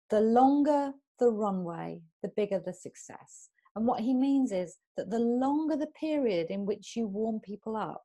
the 0.10 0.22
longer 0.22 0.92
the 1.20 1.30
runway 1.30 2.02
the 2.22 2.30
bigger 2.36 2.62
the 2.64 2.74
success 2.74 3.50
and 3.76 3.86
what 3.86 4.02
he 4.02 4.14
means 4.14 4.52
is 4.52 4.78
that 4.98 5.10
the 5.10 5.20
longer 5.20 5.76
the 5.76 5.88
period 5.88 6.48
in 6.50 6.66
which 6.66 6.94
you 6.96 7.08
warm 7.08 7.40
people 7.40 7.76
up, 7.76 8.04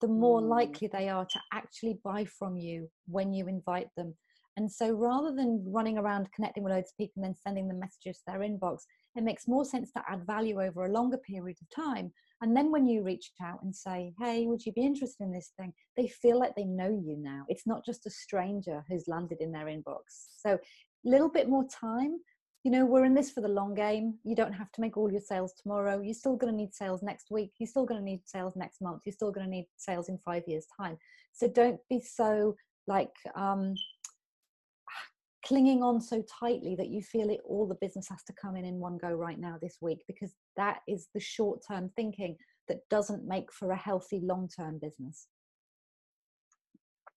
the 0.00 0.08
more 0.08 0.40
mm. 0.40 0.48
likely 0.48 0.88
they 0.88 1.08
are 1.08 1.24
to 1.24 1.40
actually 1.52 1.98
buy 2.04 2.24
from 2.24 2.56
you 2.56 2.88
when 3.06 3.32
you 3.32 3.48
invite 3.48 3.88
them. 3.96 4.14
And 4.56 4.70
so 4.70 4.90
rather 4.90 5.32
than 5.32 5.64
running 5.68 5.98
around 5.98 6.32
connecting 6.34 6.64
with 6.64 6.72
loads 6.72 6.90
of 6.90 6.96
people 6.96 7.22
and 7.22 7.26
then 7.26 7.34
sending 7.40 7.68
them 7.68 7.78
messages 7.78 8.18
to 8.18 8.22
their 8.26 8.40
inbox, 8.40 8.78
it 9.14 9.22
makes 9.22 9.46
more 9.46 9.64
sense 9.64 9.92
to 9.92 10.02
add 10.08 10.26
value 10.26 10.60
over 10.60 10.84
a 10.84 10.92
longer 10.92 11.18
period 11.18 11.56
of 11.62 11.84
time. 11.84 12.12
And 12.40 12.56
then 12.56 12.72
when 12.72 12.86
you 12.88 13.04
reach 13.04 13.30
out 13.40 13.62
and 13.62 13.74
say, 13.74 14.12
hey, 14.20 14.46
would 14.46 14.64
you 14.64 14.72
be 14.72 14.84
interested 14.84 15.22
in 15.22 15.32
this 15.32 15.52
thing? 15.58 15.72
They 15.96 16.08
feel 16.08 16.40
like 16.40 16.54
they 16.56 16.64
know 16.64 16.88
you 16.88 17.16
now. 17.18 17.44
It's 17.48 17.68
not 17.68 17.84
just 17.84 18.06
a 18.06 18.10
stranger 18.10 18.84
who's 18.88 19.06
landed 19.06 19.38
in 19.40 19.52
their 19.52 19.66
inbox. 19.66 20.00
So 20.36 20.54
a 20.54 21.08
little 21.08 21.28
bit 21.28 21.48
more 21.48 21.64
time, 21.68 22.18
you 22.68 22.72
know 22.72 22.84
we're 22.84 23.06
in 23.06 23.14
this 23.14 23.30
for 23.30 23.40
the 23.40 23.48
long 23.48 23.74
game. 23.74 24.18
You 24.24 24.36
don't 24.36 24.52
have 24.52 24.70
to 24.72 24.82
make 24.82 24.98
all 24.98 25.10
your 25.10 25.22
sales 25.22 25.54
tomorrow. 25.54 26.02
You're 26.02 26.12
still 26.12 26.36
going 26.36 26.52
to 26.52 26.56
need 26.56 26.74
sales 26.74 27.02
next 27.02 27.30
week. 27.30 27.52
You're 27.58 27.66
still 27.66 27.86
going 27.86 27.98
to 27.98 28.04
need 28.04 28.20
sales 28.26 28.56
next 28.56 28.82
month. 28.82 29.00
You're 29.06 29.14
still 29.14 29.32
going 29.32 29.46
to 29.46 29.50
need 29.50 29.68
sales 29.78 30.10
in 30.10 30.18
five 30.18 30.42
years 30.46 30.66
time. 30.78 30.98
So 31.32 31.48
don't 31.48 31.80
be 31.88 32.02
so 32.02 32.56
like 32.86 33.14
um 33.36 33.74
clinging 35.46 35.82
on 35.82 35.98
so 35.98 36.22
tightly 36.38 36.76
that 36.76 36.90
you 36.90 37.00
feel 37.00 37.30
it 37.30 37.40
all 37.48 37.66
the 37.66 37.74
business 37.80 38.06
has 38.10 38.22
to 38.24 38.34
come 38.38 38.54
in 38.54 38.66
in 38.66 38.74
one 38.74 38.98
go 38.98 39.12
right 39.12 39.38
now 39.38 39.56
this 39.62 39.78
week 39.80 40.00
because 40.06 40.34
that 40.58 40.80
is 40.86 41.08
the 41.14 41.20
short 41.20 41.60
term 41.66 41.90
thinking 41.96 42.36
that 42.68 42.86
doesn't 42.90 43.26
make 43.26 43.50
for 43.50 43.70
a 43.70 43.76
healthy 43.78 44.20
long 44.22 44.46
term 44.46 44.78
business. 44.78 45.28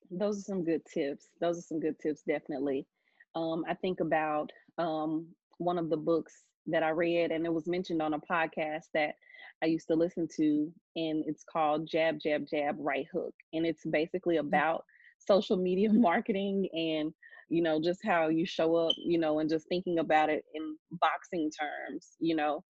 Those 0.09 0.39
are 0.39 0.43
some 0.43 0.63
good 0.63 0.83
tips. 0.85 1.27
Those 1.41 1.57
are 1.57 1.67
some 1.67 1.81
good 1.81 1.99
tips 1.99 2.21
definitely. 2.25 2.87
Um, 3.35 3.65
I 3.67 3.73
think 3.73 3.99
about 3.99 4.49
um, 4.77 5.27
one 5.61 5.77
of 5.77 5.89
the 5.89 5.97
books 5.97 6.43
that 6.67 6.83
I 6.83 6.89
read, 6.89 7.31
and 7.31 7.45
it 7.45 7.53
was 7.53 7.67
mentioned 7.67 8.01
on 8.01 8.13
a 8.13 8.19
podcast 8.19 8.85
that 8.93 9.15
I 9.63 9.67
used 9.67 9.87
to 9.87 9.95
listen 9.95 10.27
to, 10.37 10.71
and 10.95 11.23
it's 11.27 11.43
called 11.43 11.87
Jab, 11.89 12.19
Jab, 12.19 12.45
Jab, 12.49 12.75
Right 12.79 13.05
Hook. 13.13 13.33
And 13.53 13.65
it's 13.65 13.85
basically 13.85 14.35
mm. 14.35 14.41
about 14.41 14.83
social 15.27 15.57
media 15.57 15.89
marketing 15.93 16.67
and 16.73 17.13
you 17.49 17.61
know 17.61 17.79
just 17.81 17.99
how 18.03 18.29
you 18.29 18.45
show 18.45 18.75
up 18.75 18.93
you 18.97 19.19
know 19.19 19.39
and 19.39 19.49
just 19.49 19.67
thinking 19.67 19.99
about 19.99 20.29
it 20.29 20.43
in 20.55 20.75
boxing 20.99 21.51
terms 21.51 22.15
you 22.19 22.33
know 22.35 22.63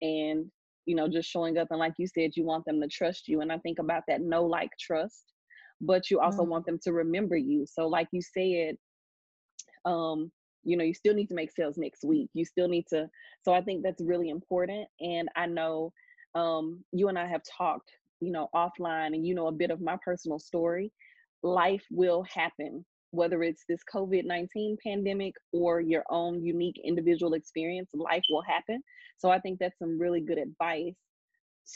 and 0.00 0.46
you 0.86 0.94
know 0.94 1.08
just 1.08 1.28
showing 1.28 1.58
up 1.58 1.66
and 1.70 1.80
like 1.80 1.92
you 1.98 2.06
said 2.06 2.30
you 2.34 2.44
want 2.44 2.64
them 2.64 2.80
to 2.80 2.86
trust 2.86 3.26
you 3.26 3.40
and 3.40 3.52
i 3.52 3.58
think 3.58 3.80
about 3.80 4.04
that 4.06 4.20
no 4.20 4.44
like 4.44 4.70
trust 4.80 5.24
but 5.80 6.08
you 6.08 6.20
also 6.20 6.44
mm. 6.44 6.48
want 6.48 6.64
them 6.64 6.78
to 6.80 6.92
remember 6.92 7.36
you 7.36 7.66
so 7.66 7.88
like 7.88 8.08
you 8.12 8.22
said 8.22 8.76
um 9.84 10.30
you 10.68 10.76
know 10.76 10.84
you 10.84 10.94
still 10.94 11.14
need 11.14 11.28
to 11.28 11.34
make 11.34 11.50
sales 11.52 11.76
next 11.78 12.04
week. 12.04 12.28
You 12.34 12.44
still 12.44 12.68
need 12.68 12.86
to 12.88 13.08
so 13.44 13.52
i 13.52 13.60
think 13.60 13.82
that's 13.82 14.02
really 14.02 14.28
important 14.28 14.86
and 15.00 15.28
i 15.36 15.46
know 15.46 15.92
um 16.34 16.84
you 16.92 17.08
and 17.08 17.18
i 17.18 17.26
have 17.26 17.42
talked 17.56 17.90
you 18.20 18.30
know 18.30 18.48
offline 18.54 19.08
and 19.14 19.26
you 19.26 19.34
know 19.34 19.46
a 19.48 19.52
bit 19.52 19.70
of 19.70 19.80
my 19.80 19.96
personal 20.04 20.38
story. 20.38 20.92
Life 21.42 21.84
will 21.90 22.24
happen 22.24 22.84
whether 23.10 23.42
it's 23.42 23.64
this 23.68 23.80
covid-19 23.94 24.76
pandemic 24.84 25.34
or 25.52 25.80
your 25.80 26.04
own 26.10 26.42
unique 26.42 26.78
individual 26.84 27.32
experience 27.32 27.88
life 27.94 28.24
will 28.30 28.42
happen. 28.42 28.82
So 29.16 29.30
i 29.30 29.38
think 29.38 29.58
that's 29.58 29.78
some 29.78 29.98
really 29.98 30.20
good 30.20 30.38
advice 30.38 30.94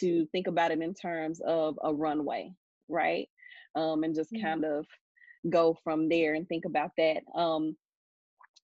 to 0.00 0.26
think 0.32 0.46
about 0.46 0.72
it 0.72 0.80
in 0.80 0.94
terms 0.94 1.40
of 1.46 1.78
a 1.82 1.92
runway 1.94 2.52
right? 2.92 3.28
Um 3.74 4.04
and 4.04 4.14
just 4.14 4.32
mm-hmm. 4.32 4.46
kind 4.46 4.64
of 4.64 4.86
go 5.50 5.76
from 5.82 6.08
there 6.08 6.34
and 6.34 6.46
think 6.48 6.64
about 6.64 6.90
that. 6.98 7.22
Um 7.34 7.76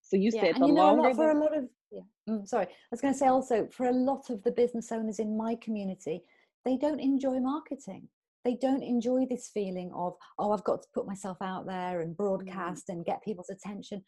so 0.09 0.17
you 0.17 0.31
yeah, 0.33 0.41
said 0.41 0.55
the 0.57 0.67
you 0.67 0.73
know, 0.73 0.95
longer 0.95 1.15
for 1.15 1.31
a 1.31 1.39
lot 1.39 1.57
of 1.57 1.65
yeah. 1.91 2.01
Mm, 2.29 2.47
sorry, 2.49 2.65
I 2.67 2.91
was 2.91 3.01
going 3.01 3.13
to 3.13 3.19
say 3.19 3.27
also 3.27 3.69
for 3.71 3.87
a 3.87 3.93
lot 3.93 4.31
of 4.31 4.43
the 4.43 4.51
business 4.51 4.91
owners 4.91 5.19
in 5.19 5.37
my 5.37 5.55
community, 5.57 6.23
they 6.65 6.77
don't 6.77 7.01
enjoy 7.01 7.41
marketing. 7.41 8.09
They 8.45 8.55
don't 8.55 8.83
enjoy 8.83 9.27
this 9.27 9.51
feeling 9.53 9.93
of 9.95 10.15
oh, 10.39 10.53
I've 10.53 10.65
got 10.65 10.83
to 10.83 10.89
put 10.95 11.07
myself 11.07 11.37
out 11.43 11.67
there 11.67 12.01
and 12.01 12.15
mm. 12.15 12.17
broadcast 12.17 12.89
mm. 12.89 12.95
and 12.95 13.05
get 13.05 13.23
people's 13.23 13.51
attention. 13.51 14.03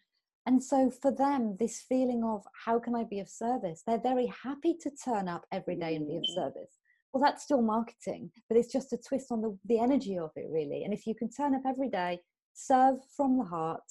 And 0.46 0.62
so 0.62 0.90
for 1.02 1.12
them, 1.12 1.56
this 1.60 1.84
feeling 1.86 2.24
of 2.24 2.44
how 2.64 2.78
can 2.78 2.94
I 2.94 3.04
be 3.04 3.20
of 3.20 3.28
service? 3.28 3.82
They're 3.86 4.00
very 4.00 4.32
happy 4.42 4.76
to 4.80 4.90
turn 5.04 5.28
up 5.28 5.44
every 5.52 5.76
day 5.76 5.96
and 5.96 6.06
be 6.06 6.16
of 6.16 6.22
mm. 6.22 6.34
service. 6.34 6.78
Well, 7.12 7.22
that's 7.22 7.42
still 7.42 7.60
marketing, 7.60 8.30
but 8.48 8.56
it's 8.56 8.72
just 8.72 8.94
a 8.94 8.96
twist 8.96 9.26
on 9.30 9.42
the, 9.42 9.58
the 9.66 9.80
energy 9.80 10.16
of 10.16 10.30
it, 10.36 10.46
really. 10.48 10.84
And 10.84 10.94
if 10.94 11.06
you 11.06 11.14
can 11.14 11.28
turn 11.28 11.54
up 11.54 11.62
every 11.66 11.90
day, 11.90 12.20
serve 12.54 12.96
from 13.16 13.36
the 13.36 13.44
heart, 13.44 13.82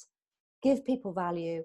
give 0.64 0.86
people 0.86 1.14
value, 1.14 1.64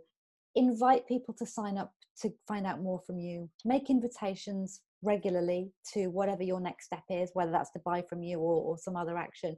invite 0.54 1.06
people 1.06 1.34
to 1.34 1.46
sign 1.46 1.78
up 1.78 1.92
to 2.22 2.32
find 2.46 2.66
out 2.66 2.80
more 2.80 3.00
from 3.06 3.18
you. 3.18 3.50
Make 3.64 3.90
invitations 3.90 4.80
regularly 5.02 5.70
to 5.92 6.08
whatever 6.08 6.42
your 6.42 6.60
next 6.60 6.86
step 6.86 7.02
is 7.10 7.30
whether 7.34 7.50
that's 7.52 7.70
to 7.72 7.80
buy 7.84 8.02
from 8.08 8.22
you 8.22 8.38
or, 8.38 8.62
or 8.62 8.78
some 8.78 8.96
other 8.96 9.18
action. 9.18 9.56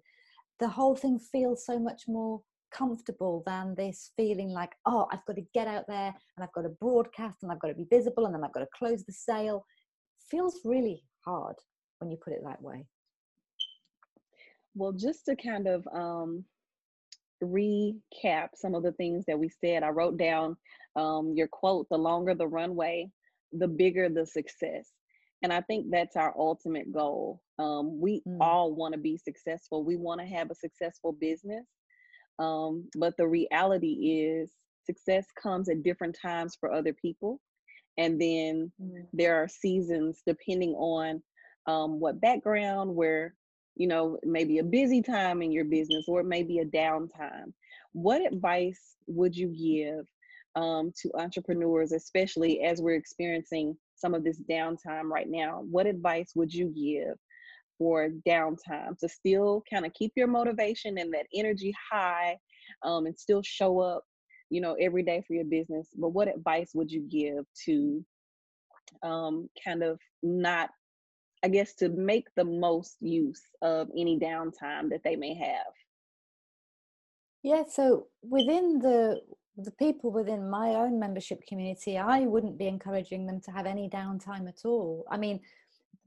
The 0.58 0.68
whole 0.68 0.96
thing 0.96 1.18
feels 1.18 1.64
so 1.64 1.78
much 1.78 2.02
more 2.08 2.40
comfortable 2.72 3.42
than 3.46 3.74
this 3.76 4.10
feeling 4.16 4.50
like 4.50 4.72
oh 4.86 5.06
i've 5.12 5.24
got 5.26 5.36
to 5.36 5.44
get 5.54 5.68
out 5.68 5.84
there 5.86 6.08
and 6.36 6.42
i've 6.42 6.52
got 6.52 6.62
to 6.62 6.68
broadcast 6.80 7.38
and 7.42 7.52
i've 7.52 7.60
got 7.60 7.68
to 7.68 7.74
be 7.74 7.86
visible 7.90 8.26
and 8.26 8.34
then 8.34 8.42
i've 8.42 8.52
got 8.52 8.60
to 8.60 8.66
close 8.76 9.04
the 9.04 9.12
sale. 9.12 9.64
Feels 10.30 10.58
really 10.64 11.04
hard 11.24 11.54
when 12.00 12.10
you 12.10 12.16
put 12.16 12.32
it 12.32 12.42
that 12.44 12.60
way. 12.60 12.84
Well 14.74 14.92
just 14.92 15.26
to 15.26 15.36
kind 15.36 15.68
of 15.68 15.86
um, 15.94 16.44
recap 17.42 18.48
some 18.54 18.74
of 18.74 18.82
the 18.82 18.92
things 18.92 19.24
that 19.26 19.38
we 19.38 19.48
said. 19.48 19.82
I 19.82 19.88
wrote 19.88 20.16
down 20.16 20.56
um, 20.96 21.32
your 21.34 21.48
quote 21.48 21.86
the 21.90 21.98
longer 21.98 22.34
the 22.34 22.46
runway 22.46 23.10
the 23.52 23.68
bigger 23.68 24.08
the 24.08 24.26
success. 24.26 24.90
And 25.42 25.52
i 25.52 25.60
think 25.60 25.86
that's 25.90 26.16
our 26.16 26.34
ultimate 26.36 26.92
goal. 26.92 27.40
Um, 27.58 28.00
we 28.00 28.22
mm. 28.26 28.38
all 28.40 28.74
want 28.74 28.94
to 28.94 29.00
be 29.00 29.16
successful. 29.16 29.84
We 29.84 29.96
want 29.96 30.20
to 30.20 30.26
have 30.26 30.50
a 30.50 30.54
successful 30.54 31.12
business. 31.12 31.64
Um, 32.38 32.88
but 32.96 33.16
the 33.16 33.26
reality 33.26 34.20
is 34.26 34.50
success 34.84 35.26
comes 35.40 35.68
at 35.68 35.82
different 35.82 36.16
times 36.20 36.56
for 36.58 36.72
other 36.72 36.92
people. 36.92 37.40
And 37.98 38.20
then 38.20 38.72
mm. 38.80 39.06
there 39.12 39.36
are 39.36 39.48
seasons 39.48 40.22
depending 40.26 40.74
on 40.74 41.22
um, 41.66 41.98
what 42.00 42.20
background 42.20 42.94
where 42.94 43.34
you 43.76 43.86
know 43.86 44.18
maybe 44.24 44.58
a 44.58 44.64
busy 44.64 45.02
time 45.02 45.42
in 45.42 45.52
your 45.52 45.64
business 45.64 46.06
or 46.08 46.20
it 46.20 46.26
may 46.26 46.42
be 46.42 46.58
a 46.58 46.64
downtime 46.64 47.52
what 47.92 48.20
advice 48.26 48.96
would 49.06 49.36
you 49.36 49.48
give 49.48 50.06
um, 50.56 50.92
to 51.00 51.10
entrepreneurs 51.14 51.92
especially 51.92 52.62
as 52.62 52.80
we're 52.80 52.96
experiencing 52.96 53.76
some 53.96 54.14
of 54.14 54.24
this 54.24 54.40
downtime 54.48 55.04
right 55.10 55.28
now? 55.28 55.62
What 55.70 55.86
advice 55.86 56.32
would 56.34 56.52
you 56.52 56.66
give 56.68 57.16
for 57.78 58.08
downtime 58.26 58.96
to 58.98 59.08
still 59.08 59.62
kind 59.70 59.84
of 59.84 59.92
keep 59.94 60.12
your 60.16 60.28
motivation 60.28 60.98
and 60.98 61.12
that 61.12 61.26
energy 61.34 61.74
high 61.90 62.36
um, 62.82 63.06
and 63.06 63.18
still 63.18 63.42
show 63.42 63.80
up 63.80 64.04
you 64.48 64.60
know 64.60 64.76
every 64.80 65.02
day 65.02 65.22
for 65.26 65.34
your 65.34 65.44
business? 65.44 65.88
But 65.96 66.10
what 66.10 66.28
advice 66.28 66.70
would 66.74 66.90
you 66.90 67.02
give 67.10 67.44
to 67.64 68.04
um, 69.02 69.48
kind 69.64 69.82
of 69.82 69.98
not 70.22 70.70
i 71.44 71.48
guess 71.48 71.74
to 71.74 71.88
make 71.88 72.28
the 72.36 72.44
most 72.44 72.96
use 73.00 73.42
of 73.62 73.88
any 73.96 74.18
downtime 74.18 74.90
that 74.90 75.02
they 75.04 75.16
may 75.16 75.34
have. 75.34 75.72
Yeah 77.42 77.64
so 77.68 78.08
within 78.22 78.78
the 78.78 79.20
the 79.56 79.70
people 79.72 80.10
within 80.10 80.50
my 80.50 80.68
own 80.70 80.98
membership 80.98 81.40
community 81.48 81.96
i 81.96 82.20
wouldn't 82.20 82.58
be 82.58 82.66
encouraging 82.66 83.26
them 83.26 83.40
to 83.40 83.50
have 83.50 83.66
any 83.66 83.88
downtime 83.88 84.48
at 84.48 84.64
all. 84.64 85.06
I 85.10 85.16
mean 85.16 85.40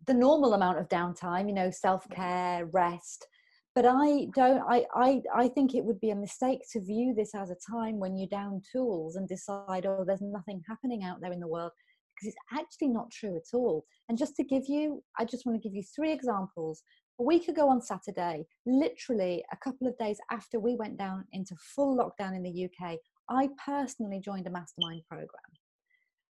the 0.06 0.13
normal 0.13 0.54
amount 0.54 0.80
of 0.80 0.89
downtime 0.89 1.48
you 1.48 1.54
know 1.54 1.70
mm-hmm. 1.70 1.86
self-care 1.88 2.65
rest 2.65 3.28
but 3.76 3.86
i 3.88 4.28
don't 4.36 4.63
I, 4.68 4.86
I 4.94 5.22
i 5.36 5.48
think 5.48 5.76
it 5.76 5.86
would 5.86 6.00
be 6.00 6.10
a 6.10 6.15
mistake 6.15 6.62
to 6.72 6.82
view 6.82 7.13
this 7.13 7.36
as 7.36 7.50
a 7.50 7.58
time 7.72 8.00
when 8.00 8.18
you 8.18 8.28
down 8.28 8.62
tools 8.72 9.15
and 9.15 9.28
decide 9.28 9.86
oh 9.86 10.04
there's 10.06 10.22
nothing 10.22 10.62
happening 10.68 11.04
out 11.04 11.22
there 11.22 11.32
in 11.32 11.39
the 11.39 11.48
world 11.48 11.72
because 12.19 12.34
it's 12.34 12.60
actually 12.60 12.89
not 12.89 13.12
true 13.12 13.36
at 13.36 13.53
all 13.53 13.86
and 14.08 14.17
just 14.17 14.36
to 14.36 14.43
give 14.43 14.63
you 14.67 15.01
i 15.17 15.25
just 15.25 15.45
want 15.45 15.60
to 15.60 15.67
give 15.67 15.75
you 15.75 15.84
three 15.95 16.12
examples 16.12 16.84
a 17.19 17.23
week 17.23 17.47
ago 17.47 17.69
on 17.69 17.82
saturday 17.82 18.45
literally 18.65 19.43
a 19.51 19.58
couple 19.58 19.88
of 19.88 19.97
days 19.97 20.19
after 20.32 20.60
we 20.60 20.75
went 20.75 20.97
down 20.97 21.25
into 21.34 21.55
full 21.75 21.97
lockdown 21.97 22.36
in 22.36 22.43
the 22.43 22.65
uk 22.65 22.97
i 23.29 23.47
personally 23.65 24.19
joined 24.19 24.47
a 24.47 24.51
mastermind 24.51 25.01
program 25.10 25.29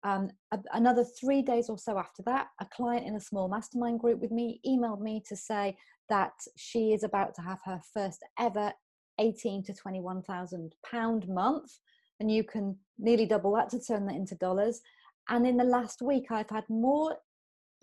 um, 0.06 0.30
a, 0.52 0.60
another 0.72 1.04
three 1.04 1.42
days 1.42 1.68
or 1.68 1.78
so 1.78 1.98
after 1.98 2.22
that, 2.26 2.46
a 2.60 2.66
client 2.66 3.06
in 3.06 3.16
a 3.16 3.20
small 3.20 3.48
mastermind 3.48 3.98
group 3.98 4.20
with 4.20 4.30
me 4.30 4.60
emailed 4.64 5.00
me 5.00 5.20
to 5.28 5.34
say 5.34 5.76
that 6.08 6.32
she 6.56 6.92
is 6.92 7.02
about 7.02 7.34
to 7.34 7.42
have 7.42 7.58
her 7.64 7.80
first 7.92 8.24
ever 8.38 8.72
18 9.18 9.64
to 9.64 9.74
21,000 9.74 10.74
pound 10.88 11.26
month. 11.28 11.72
And 12.20 12.30
you 12.30 12.44
can 12.44 12.76
nearly 12.98 13.26
double 13.26 13.54
that 13.56 13.68
to 13.70 13.80
turn 13.80 14.06
that 14.06 14.14
into 14.14 14.36
dollars. 14.36 14.80
And 15.28 15.46
in 15.46 15.56
the 15.56 15.64
last 15.64 16.02
week, 16.02 16.26
I've 16.30 16.50
had 16.50 16.64
more 16.68 17.16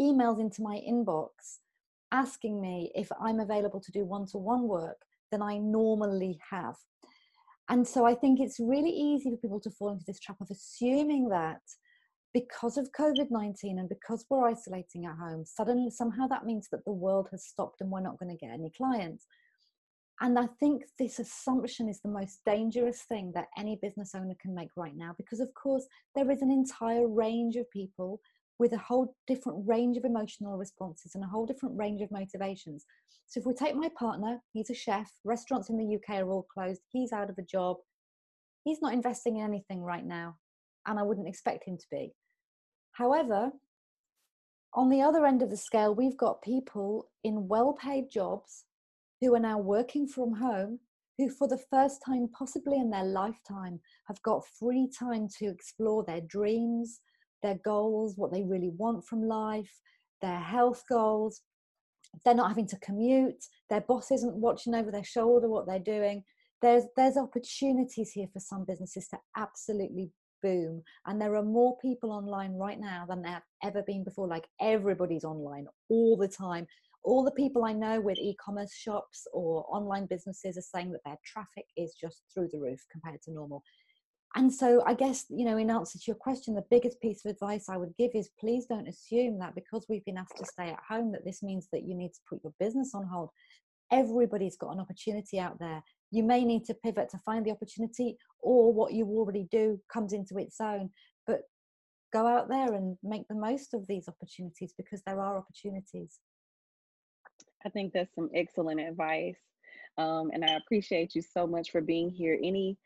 emails 0.02 0.40
into 0.40 0.62
my 0.62 0.82
inbox 0.88 1.30
asking 2.12 2.62
me 2.62 2.92
if 2.96 3.10
I'm 3.20 3.40
available 3.40 3.82
to 3.82 3.92
do 3.92 4.06
one 4.06 4.26
to 4.28 4.38
one 4.38 4.68
work 4.68 4.98
than 5.32 5.42
I 5.42 5.58
normally 5.58 6.40
have. 6.50 6.76
And 7.70 7.88
so 7.88 8.06
I 8.06 8.14
think 8.14 8.40
it's 8.40 8.60
really 8.60 8.92
easy 8.92 9.32
for 9.32 9.38
people 9.38 9.60
to 9.62 9.72
fall 9.72 9.92
into 9.92 10.06
this 10.06 10.20
trap 10.20 10.40
of 10.42 10.50
assuming 10.52 11.30
that 11.30 11.62
because 12.34 12.78
of 12.78 12.92
COVID 12.98 13.28
19 13.30 13.80
and 13.80 13.90
because 13.90 14.26
we're 14.30 14.48
isolating 14.48 15.06
at 15.06 15.18
home, 15.18 15.46
suddenly 15.46 15.90
somehow 15.90 16.28
that 16.28 16.46
means 16.46 16.68
that 16.72 16.84
the 16.86 16.92
world 16.92 17.28
has 17.32 17.46
stopped 17.46 17.82
and 17.82 17.90
we're 17.90 18.02
not 18.02 18.20
going 18.20 18.36
to 18.36 18.46
get 18.46 18.54
any 18.54 18.72
clients. 18.76 19.26
And 20.22 20.38
I 20.38 20.48
think 20.60 20.84
this 21.00 21.20
assumption 21.20 21.90
is 21.90 22.00
the 22.02 22.10
most 22.10 22.42
dangerous 22.46 23.02
thing 23.02 23.32
that 23.34 23.48
any 23.58 23.78
business 23.82 24.14
owner 24.16 24.36
can 24.40 24.54
make 24.54 24.70
right 24.76 24.96
now 24.96 25.14
because, 25.18 25.40
of 25.40 25.54
course, 25.54 25.86
there 26.16 26.30
is 26.30 26.42
an 26.42 26.52
entire 26.52 27.08
range 27.08 27.56
of 27.56 27.70
people 27.72 28.22
with 28.60 28.74
a 28.74 28.78
whole 28.78 29.16
different 29.28 29.68
range 29.68 29.98
of 29.98 30.06
emotional 30.06 30.58
responses 30.58 31.16
and 31.16 31.24
a 31.24 31.28
whole 31.28 31.46
different 31.46 31.78
range 31.78 32.02
of 32.02 32.12
motivations. 32.12 32.86
So, 33.26 33.40
if 33.40 33.46
we 33.46 33.54
take 33.54 33.76
my 33.76 33.90
partner, 33.98 34.40
he's 34.54 34.70
a 34.70 34.76
chef, 34.76 35.12
restaurants 35.24 35.70
in 35.70 35.78
the 35.78 35.96
UK 35.96 36.22
are 36.22 36.30
all 36.30 36.48
closed, 36.54 36.82
he's 36.90 37.12
out 37.12 37.32
of 37.32 37.38
a 37.40 37.44
job, 37.44 37.78
he's 38.64 38.82
not 38.82 38.94
investing 38.94 39.38
in 39.38 39.46
anything 39.46 39.82
right 39.82 40.06
now, 40.06 40.38
and 40.86 41.00
I 41.00 41.04
wouldn't 41.04 41.28
expect 41.28 41.68
him 41.68 41.78
to 41.78 41.86
be. 41.90 42.14
However, 42.92 43.52
on 44.76 44.90
the 44.90 45.02
other 45.02 45.26
end 45.26 45.42
of 45.42 45.50
the 45.50 45.58
scale, 45.58 45.94
we've 45.94 46.18
got 46.18 46.44
people 46.44 47.10
in 47.24 47.48
well 47.48 47.74
paid 47.74 48.12
jobs 48.12 48.66
who 49.24 49.34
are 49.36 49.40
now 49.40 49.58
working 49.58 50.06
from 50.06 50.34
home, 50.34 50.80
who, 51.18 51.30
for 51.30 51.48
the 51.48 51.62
first 51.70 52.02
time 52.06 52.28
possibly 52.38 52.78
in 52.78 52.90
their 52.90 53.06
lifetime, 53.06 53.80
have 54.08 54.22
got 54.22 54.46
free 54.60 54.90
time 55.00 55.28
to 55.40 55.46
explore 55.46 56.04
their 56.04 56.22
dreams, 56.22 57.00
their 57.42 57.58
goals, 57.64 58.16
what 58.18 58.34
they 58.34 58.44
really 58.44 58.72
want 58.76 59.06
from 59.06 59.24
life, 59.24 59.80
their 60.22 60.40
health 60.40 60.84
goals. 60.90 61.42
They're 62.26 62.36
not 62.36 62.50
having 62.50 62.68
to 62.68 62.80
commute, 62.80 63.46
their 63.70 63.82
boss 63.82 64.12
isn't 64.12 64.36
watching 64.36 64.76
over 64.76 64.92
their 64.92 65.04
shoulder 65.04 65.48
what 65.48 65.68
they're 65.68 65.80
doing. 65.80 66.24
There's, 66.62 66.84
there's 66.96 67.18
opportunities 67.18 68.12
here 68.12 68.28
for 68.32 68.40
some 68.40 68.66
businesses 68.66 69.08
to 69.10 69.18
absolutely 69.36 70.12
boom 70.42 70.84
and 71.06 71.22
there 71.22 71.36
are 71.36 71.44
more 71.44 71.78
people 71.78 72.12
online 72.12 72.54
right 72.56 72.80
now 72.80 73.06
than 73.08 73.22
there 73.22 73.32
have 73.32 73.44
ever 73.64 73.82
been 73.88 74.04
before 74.04 74.28
like 74.28 74.46
everybody's 74.60 75.24
online 75.24 75.66
all 75.90 76.18
the 76.18 76.28
time 76.28 76.68
all 77.04 77.24
the 77.24 77.32
people 77.32 77.66
i 77.66 77.74
know 77.74 78.00
with 78.00 78.18
e-commerce 78.18 78.74
shops 78.74 79.28
or 79.34 79.66
online 79.70 80.06
businesses 80.06 80.58
are 80.58 80.62
saying 80.62 80.92
that 80.92 81.02
their 81.06 81.18
traffic 81.26 81.66
is 81.78 81.94
just 82.00 82.22
through 82.34 82.50
the 82.52 82.60
roof 82.60 82.80
compared 82.92 83.22
to 83.22 83.32
normal. 83.32 83.64
And 84.36 84.52
so 84.52 84.84
i 84.86 84.94
guess 84.94 85.26
you 85.30 85.46
know 85.46 85.58
in 85.58 85.70
answer 85.70 86.00
to 86.00 86.04
your 86.08 86.16
question 86.16 86.56
the 86.56 86.66
biggest 86.72 87.00
piece 87.02 87.24
of 87.24 87.32
advice 87.32 87.70
i 87.70 87.78
would 87.78 87.96
give 87.98 88.12
is 88.16 88.30
please 88.40 88.66
don't 88.66 88.88
assume 88.88 89.38
that 89.40 89.54
because 89.54 89.86
we've 89.88 90.06
been 90.06 90.18
asked 90.18 90.38
to 90.38 90.46
stay 90.46 90.70
at 90.70 90.80
home 90.88 91.12
that 91.12 91.26
this 91.26 91.44
means 91.44 91.68
that 91.72 91.84
you 91.84 91.96
need 91.96 92.14
to 92.14 92.20
put 92.28 92.44
your 92.44 92.54
business 92.60 92.96
on 92.96 93.06
hold. 93.06 93.30
Everybody's 93.92 94.58
got 94.58 94.74
an 94.74 94.80
opportunity 94.80 95.40
out 95.40 95.60
there. 95.60 95.84
You 96.10 96.24
may 96.24 96.46
need 96.46 96.66
to 96.66 96.74
pivot 96.74 97.10
to 97.10 97.20
find 97.20 97.46
the 97.46 97.52
opportunity 97.52 98.18
or 98.42 98.74
what 98.74 98.94
you 98.94 99.06
already 99.06 99.48
do 99.52 99.80
comes 99.92 100.14
into 100.14 100.38
its 100.38 100.60
own 100.60 100.90
but 101.28 101.42
go 102.12 102.28
out 102.28 102.50
there 102.50 102.74
and 102.74 102.98
make 103.04 103.28
the 103.28 103.36
most 103.36 103.74
of 103.74 103.86
these 103.88 104.08
opportunities 104.08 104.74
because 104.78 105.02
there 105.06 105.20
are 105.20 105.38
opportunities 105.38 106.20
i 107.66 107.70
think 107.70 107.94
that's 107.94 108.14
some 108.16 108.30
excellent 108.34 108.80
advice 108.80 109.38
um, 109.98 110.32
and 110.34 110.44
i 110.44 110.56
appreciate 110.56 111.16
you 111.16 111.22
so 111.22 111.46
much 111.48 111.72
for 111.72 111.82
being 111.82 112.10
here 112.10 112.38
any 112.44 112.78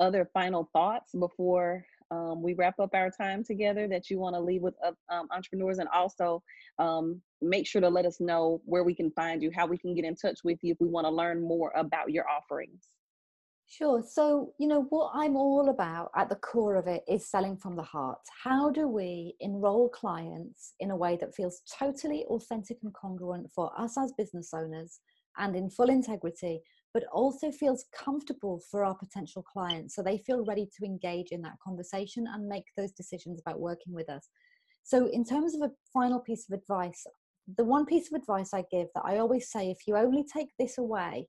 other 0.00 0.28
final 0.32 0.68
thoughts 0.72 1.12
before 1.18 1.84
um, 2.10 2.42
we 2.42 2.54
wrap 2.54 2.78
up 2.78 2.90
our 2.94 3.10
time 3.10 3.42
together 3.42 3.88
that 3.88 4.10
you 4.10 4.18
want 4.18 4.34
to 4.34 4.40
leave 4.40 4.62
with 4.62 4.74
uh, 4.84 4.92
um, 5.08 5.28
entrepreneurs 5.32 5.78
and 5.78 5.88
also 5.88 6.42
um, 6.78 7.20
make 7.40 7.66
sure 7.66 7.80
to 7.80 7.88
let 7.88 8.06
us 8.06 8.20
know 8.20 8.60
where 8.64 8.84
we 8.84 8.94
can 8.94 9.10
find 9.12 9.42
you, 9.42 9.50
how 9.54 9.66
we 9.66 9.78
can 9.78 9.94
get 9.94 10.04
in 10.04 10.14
touch 10.14 10.40
with 10.44 10.58
you 10.62 10.72
if 10.72 10.80
we 10.80 10.88
want 10.88 11.06
to 11.06 11.10
learn 11.10 11.40
more 11.40 11.72
about 11.76 12.10
your 12.10 12.24
offerings. 12.28 12.88
Sure. 13.66 14.02
So, 14.06 14.52
you 14.58 14.68
know, 14.68 14.82
what 14.90 15.10
I'm 15.14 15.36
all 15.36 15.68
about 15.70 16.10
at 16.14 16.28
the 16.28 16.36
core 16.36 16.76
of 16.76 16.86
it 16.86 17.02
is 17.08 17.28
selling 17.28 17.56
from 17.56 17.76
the 17.76 17.82
heart. 17.82 18.18
How 18.44 18.70
do 18.70 18.86
we 18.86 19.34
enroll 19.40 19.88
clients 19.88 20.74
in 20.80 20.90
a 20.90 20.96
way 20.96 21.16
that 21.20 21.34
feels 21.34 21.62
totally 21.78 22.24
authentic 22.26 22.78
and 22.82 22.92
congruent 22.94 23.50
for 23.52 23.72
us 23.78 23.96
as 23.98 24.12
business 24.16 24.50
owners 24.54 25.00
and 25.38 25.56
in 25.56 25.70
full 25.70 25.88
integrity, 25.90 26.60
but 26.92 27.04
also 27.12 27.50
feels 27.50 27.86
comfortable 27.92 28.60
for 28.70 28.84
our 28.84 28.94
potential 28.94 29.42
clients 29.42 29.96
so 29.96 30.02
they 30.02 30.18
feel 30.18 30.44
ready 30.44 30.68
to 30.78 30.84
engage 30.84 31.32
in 31.32 31.42
that 31.42 31.58
conversation 31.64 32.26
and 32.32 32.46
make 32.46 32.66
those 32.76 32.92
decisions 32.92 33.40
about 33.44 33.58
working 33.60 33.92
with 33.92 34.08
us. 34.08 34.28
So, 34.84 35.06
in 35.06 35.24
terms 35.24 35.54
of 35.54 35.62
a 35.62 35.72
final 35.92 36.20
piece 36.20 36.46
of 36.48 36.56
advice, 36.58 37.06
the 37.56 37.64
one 37.64 37.86
piece 37.86 38.10
of 38.12 38.18
advice 38.20 38.52
I 38.54 38.64
give 38.70 38.88
that 38.94 39.04
I 39.04 39.18
always 39.18 39.50
say 39.50 39.70
if 39.70 39.86
you 39.86 39.96
only 39.96 40.24
take 40.24 40.48
this 40.58 40.78
away, 40.78 41.26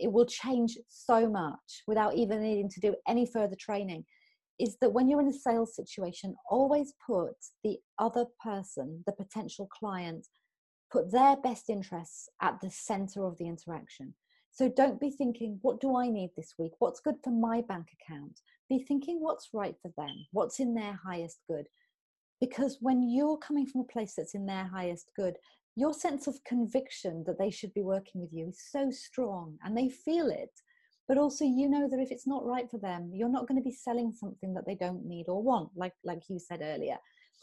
it 0.00 0.10
will 0.10 0.26
change 0.26 0.76
so 0.88 1.28
much 1.28 1.82
without 1.86 2.14
even 2.14 2.42
needing 2.42 2.68
to 2.70 2.80
do 2.80 2.94
any 3.06 3.26
further 3.26 3.56
training 3.58 4.04
is 4.58 4.76
that 4.80 4.92
when 4.92 5.08
you're 5.08 5.20
in 5.20 5.28
a 5.28 5.32
sales 5.32 5.74
situation, 5.74 6.34
always 6.50 6.92
put 7.06 7.34
the 7.64 7.78
other 7.98 8.26
person, 8.44 9.02
the 9.06 9.12
potential 9.12 9.66
client, 9.66 10.26
put 10.92 11.10
their 11.10 11.36
best 11.36 11.70
interests 11.70 12.28
at 12.42 12.60
the 12.60 12.70
center 12.70 13.24
of 13.24 13.38
the 13.38 13.46
interaction. 13.46 14.14
So 14.50 14.68
don't 14.68 15.00
be 15.00 15.10
thinking, 15.10 15.58
what 15.62 15.80
do 15.80 15.96
I 15.96 16.08
need 16.08 16.30
this 16.36 16.54
week? 16.58 16.72
What's 16.78 17.00
good 17.00 17.16
for 17.22 17.30
my 17.30 17.62
bank 17.68 17.86
account? 18.00 18.40
Be 18.68 18.84
thinking 18.86 19.18
what's 19.20 19.50
right 19.54 19.76
for 19.80 19.92
them, 19.96 20.26
what's 20.32 20.60
in 20.60 20.74
their 20.74 20.98
highest 21.04 21.38
good. 21.48 21.66
Because 22.40 22.78
when 22.80 23.08
you're 23.08 23.38
coming 23.38 23.66
from 23.66 23.82
a 23.82 23.92
place 23.92 24.14
that's 24.16 24.34
in 24.34 24.46
their 24.46 24.64
highest 24.64 25.12
good, 25.16 25.36
your 25.76 25.94
sense 25.94 26.26
of 26.26 26.42
conviction 26.44 27.24
that 27.26 27.38
they 27.38 27.50
should 27.50 27.72
be 27.74 27.82
working 27.82 28.20
with 28.20 28.32
you 28.32 28.48
is 28.48 28.60
so 28.70 28.90
strong 28.90 29.56
and 29.64 29.76
they 29.76 29.88
feel 29.88 30.28
it 30.28 30.50
but 31.10 31.18
also 31.18 31.44
you 31.44 31.68
know 31.68 31.88
that 31.88 31.98
if 31.98 32.12
it's 32.12 32.26
not 32.26 32.46
right 32.46 32.70
for 32.70 32.78
them 32.78 33.10
you're 33.12 33.28
not 33.28 33.48
going 33.48 33.60
to 33.60 33.64
be 33.64 33.72
selling 33.72 34.12
something 34.12 34.54
that 34.54 34.64
they 34.66 34.76
don't 34.76 35.04
need 35.04 35.26
or 35.28 35.42
want 35.42 35.68
like 35.74 35.92
like 36.04 36.22
you 36.28 36.38
said 36.38 36.60
earlier. 36.62 36.96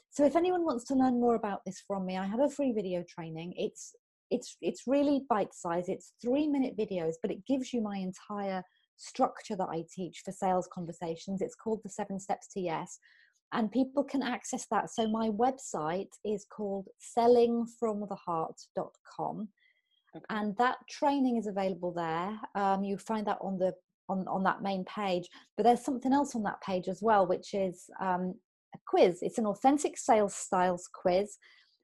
So 0.10 0.26
if 0.26 0.38
anyone 0.38 0.64
wants 0.64 0.86
to 0.86 0.96
learn 0.96 1.20
more 1.20 1.36
about 1.36 1.66
this 1.66 1.84
from 1.86 2.06
me 2.06 2.18
i 2.18 2.26
have 2.26 2.40
a 2.40 2.50
free 2.50 2.72
video 2.72 3.04
training. 3.10 3.54
It's 3.58 3.94
it's 4.32 4.56
it's 4.62 4.84
really 4.88 5.26
bite 5.30 5.54
size 5.54 5.90
it's 5.90 6.14
3 6.22 6.48
minute 6.48 6.78
videos 6.78 7.16
but 7.22 7.32
it 7.32 7.46
gives 7.46 7.74
you 7.74 7.82
my 7.82 7.98
entire 7.98 8.64
structure 8.98 9.56
that 9.56 9.70
i 9.70 9.84
teach 9.94 10.22
for 10.24 10.32
sales 10.32 10.70
conversations. 10.74 11.42
It's 11.42 11.56
called 11.56 11.82
the 11.84 11.90
7 11.90 12.20
steps 12.22 12.48
to 12.54 12.62
yes 12.62 13.00
and 13.54 13.72
people 13.72 14.04
can 14.04 14.22
access 14.22 14.68
that 14.70 14.90
so 14.90 15.08
my 15.08 15.30
website 15.30 16.10
is 16.26 16.46
called 16.46 16.90
sellingfromtheheart.com 17.18 19.48
Okay. 20.16 20.26
And 20.30 20.56
that 20.58 20.78
training 20.90 21.38
is 21.38 21.48
available 21.48 21.92
there. 21.92 22.40
Um, 22.56 22.84
you 22.84 22.98
find 22.98 23.28
that 23.28 23.38
on 23.42 23.58
the 23.58 23.74
on, 24.10 24.26
on 24.28 24.44
that 24.44 24.62
main 24.62 24.86
page. 24.86 25.28
But 25.56 25.64
there's 25.64 25.84
something 25.84 26.14
else 26.14 26.36
on 26.36 26.44
that 26.44 26.62
page 26.62 26.88
as 26.88 27.00
well, 27.02 27.28
which 27.28 27.54
is 27.54 27.90
um, 28.02 28.36
a 28.74 28.78
quiz. 28.88 29.20
It's 29.22 29.38
an 29.38 29.46
authentic 29.46 29.98
sales 29.98 30.34
styles 30.34 30.90
quiz, 30.94 31.38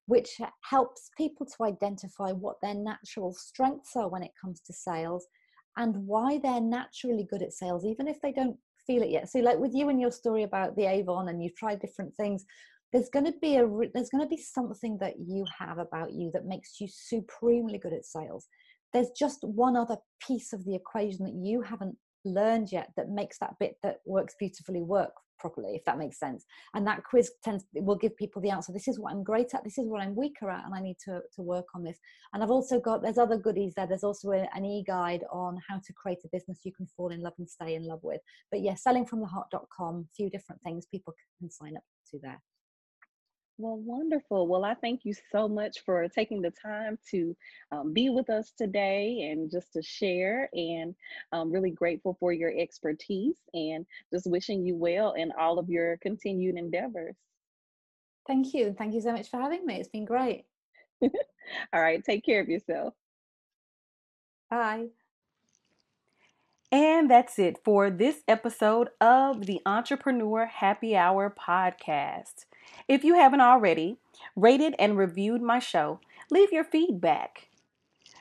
which 0.06 0.30
helps 0.70 1.10
people 1.18 1.46
to 1.46 1.66
identify 1.66 2.32
what 2.32 2.56
their 2.62 2.76
natural 2.76 3.34
strengths 3.34 3.98
are 3.98 4.08
when 4.08 4.24
it 4.24 4.32
comes 4.42 4.62
to 4.62 4.74
sales 4.74 5.28
and 5.76 6.08
why 6.08 6.40
they're 6.42 6.62
naturally 6.62 7.28
good 7.30 7.42
at 7.42 7.52
sales, 7.52 7.86
even 7.86 8.08
if 8.08 8.22
they 8.22 8.32
don't 8.32 8.58
feel 8.86 9.04
it 9.04 9.10
yet. 9.10 9.30
So, 9.30 9.40
like 9.40 9.58
with 9.58 9.74
you 9.74 9.90
and 9.90 10.00
your 10.00 10.12
story 10.12 10.44
about 10.44 10.76
the 10.76 10.86
Avon, 10.86 11.30
and 11.30 11.44
you've 11.44 11.56
tried 11.56 11.80
different 11.80 12.16
things, 12.16 12.46
there's 12.92 13.10
going 13.10 13.26
to 13.26 13.34
be 13.42 13.58
a 13.58 13.68
there's 13.94 14.10
going 14.10 14.24
to 14.24 14.28
be 14.28 14.38
something 14.38 14.98
that 15.00 15.16
you 15.20 15.46
have 15.58 15.80
about 15.80 16.14
you 16.14 16.32
that 16.34 16.46
makes 16.46 16.80
you 16.80 16.88
supremely 16.90 17.78
good 17.78 17.94
at 17.94 18.06
sales 18.06 18.48
there's 18.94 19.10
just 19.10 19.44
one 19.44 19.76
other 19.76 19.98
piece 20.26 20.54
of 20.54 20.64
the 20.66 20.76
equation 20.76 21.26
that 21.26 21.34
you 21.34 21.62
haven't 21.62 21.98
learned 22.24 22.72
yet 22.72 22.90
that 22.96 23.10
makes 23.10 23.38
that 23.40 23.56
bit 23.60 23.76
that 23.84 23.98
works 24.06 24.36
beautifully 24.40 24.82
work 24.82 25.12
properly 25.40 25.76
if 25.76 25.84
that 25.86 25.98
makes 25.98 26.20
sense. 26.20 26.46
And 26.74 26.86
that 26.88 27.04
quiz 27.04 27.32
tends 27.44 27.66
will 27.74 27.96
give 27.96 28.16
people 28.18 28.42
the 28.42 28.50
answer 28.50 28.72
this 28.72 28.88
is 28.88 29.00
what 29.00 29.12
i'm 29.12 29.24
great 29.24 29.54
at 29.54 29.64
this 29.64 29.78
is 29.78 29.88
what 29.88 30.02
i'm 30.02 30.16
weaker 30.16 30.50
at 30.50 30.66
and 30.66 30.74
i 30.74 30.82
need 30.82 30.98
to, 31.06 31.22
to 31.36 31.42
work 31.42 31.66
on 31.76 31.84
this. 31.84 31.98
And 32.34 32.44
i've 32.44 32.52
also 32.52 32.80
got 32.80 33.02
there's 33.02 33.18
other 33.18 33.38
goodies 33.38 33.74
there. 33.76 33.88
There's 33.88 34.04
also 34.04 34.32
a, 34.32 34.48
an 34.54 34.66
e-guide 34.66 35.24
on 35.32 35.58
how 35.68 35.76
to 35.76 35.94
create 35.94 36.20
a 36.26 36.30
business 36.32 36.60
you 36.64 36.74
can 36.74 36.88
fall 36.98 37.10
in 37.10 37.22
love 37.22 37.34
and 37.38 37.50
stay 37.50 37.76
in 37.76 37.88
love 37.88 38.00
with. 38.04 38.22
But 38.52 38.62
yeah 38.62 38.76
sellingfromtheheart.com 38.76 40.08
few 40.16 40.30
different 40.30 40.62
things 40.62 40.86
people 40.86 41.14
can 41.40 41.50
sign 41.50 41.76
up 41.78 41.84
to 42.12 42.20
there 42.22 42.42
well, 43.64 43.78
wonderful. 43.78 44.48
Well, 44.48 44.66
I 44.66 44.74
thank 44.74 45.06
you 45.06 45.14
so 45.32 45.48
much 45.48 45.80
for 45.86 46.08
taking 46.10 46.42
the 46.42 46.52
time 46.52 47.00
to 47.12 47.36
um, 47.72 47.94
be 47.94 48.10
with 48.10 48.30
us 48.30 48.52
today 48.58 49.30
and 49.32 49.50
just 49.50 49.72
to 49.74 49.82
share. 49.82 50.50
And 50.54 50.94
I'm 51.32 51.50
really 51.50 51.72
grateful 51.72 52.18
for 52.20 52.34
your 52.34 52.52
expertise 52.56 53.38
and 53.54 53.86
just 54.12 54.28
wishing 54.28 54.66
you 54.66 54.76
well 54.76 55.14
in 55.14 55.32
all 55.40 55.60
of 55.60 55.70
your 55.70 55.98
continued 55.98 56.58
endeavors. 56.58 57.16
Thank 58.28 58.54
you. 58.54 58.76
Thank 58.78 58.94
you 58.94 59.02
so 59.02 59.14
much 59.14 59.30
for 59.30 59.38
having 59.40 59.66
me. 59.66 59.76
It's 59.76 59.90
been 59.90 60.06
great. 60.06 60.44
all 61.02 61.10
right. 61.82 62.04
Take 62.04 62.26
care 62.26 62.42
of 62.42 62.50
yourself. 62.50 62.94
Bye. 64.50 64.88
And 66.70 67.10
that's 67.10 67.40
it 67.40 67.60
for 67.64 67.90
this 67.90 68.24
episode 68.28 68.90
of 69.00 69.46
the 69.46 69.62
Entrepreneur 69.66 70.48
Happy 70.48 70.98
Hour 70.98 71.34
podcast. 71.34 72.46
If 72.88 73.04
you 73.04 73.16
haven't 73.16 73.42
already 73.42 73.98
rated 74.36 74.76
and 74.80 74.98
reviewed 74.98 75.42
my 75.42 75.60
show, 75.60 76.00
leave 76.32 76.52
your 76.52 76.64
feedback. 76.64 77.50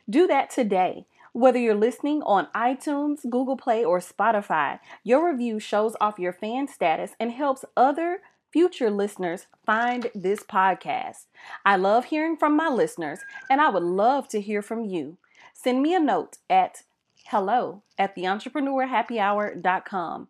Do 0.09 0.27
that 0.27 0.51
today. 0.51 1.07
Whether 1.33 1.59
you're 1.59 1.75
listening 1.75 2.23
on 2.25 2.49
iTunes, 2.55 3.29
Google 3.29 3.57
Play, 3.57 3.85
or 3.85 4.01
Spotify, 4.01 4.81
your 5.03 5.31
review 5.31 5.59
shows 5.59 5.97
off 6.01 6.19
your 6.19 6.33
fan 6.33 6.69
status 6.69 7.13
and 7.19 7.33
helps 7.33 7.65
other 7.77 8.21
future 8.53 8.91
listeners 8.91 9.47
find 9.65 10.11
this 10.15 10.43
podcast. 10.43 11.25
I 11.65 11.77
love 11.77 12.05
hearing 12.07 12.37
from 12.37 12.55
my 12.55 12.69
listeners, 12.69 13.21
and 13.49 13.63
I 13.63 13.71
would 13.71 13.83
love 13.83 14.29
to 14.29 14.43
hear 14.43 14.61
from 14.61 14.85
you. 14.85 15.17
Send 15.55 15.83
me 15.83 15.95
a 15.95 16.01
note 16.01 16.37
at 16.51 16.83
hello 17.29 17.83
at 17.99 18.15
theentrepreneurhappyhour.com. 18.15 20.29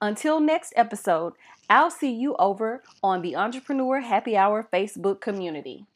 Until 0.00 0.40
next 0.40 0.72
episode, 0.76 1.34
I'll 1.70 1.90
see 1.90 2.12
you 2.12 2.36
over 2.36 2.82
on 3.02 3.22
the 3.22 3.36
Entrepreneur 3.36 4.00
Happy 4.00 4.36
Hour 4.36 4.68
Facebook 4.72 5.20
community. 5.20 5.86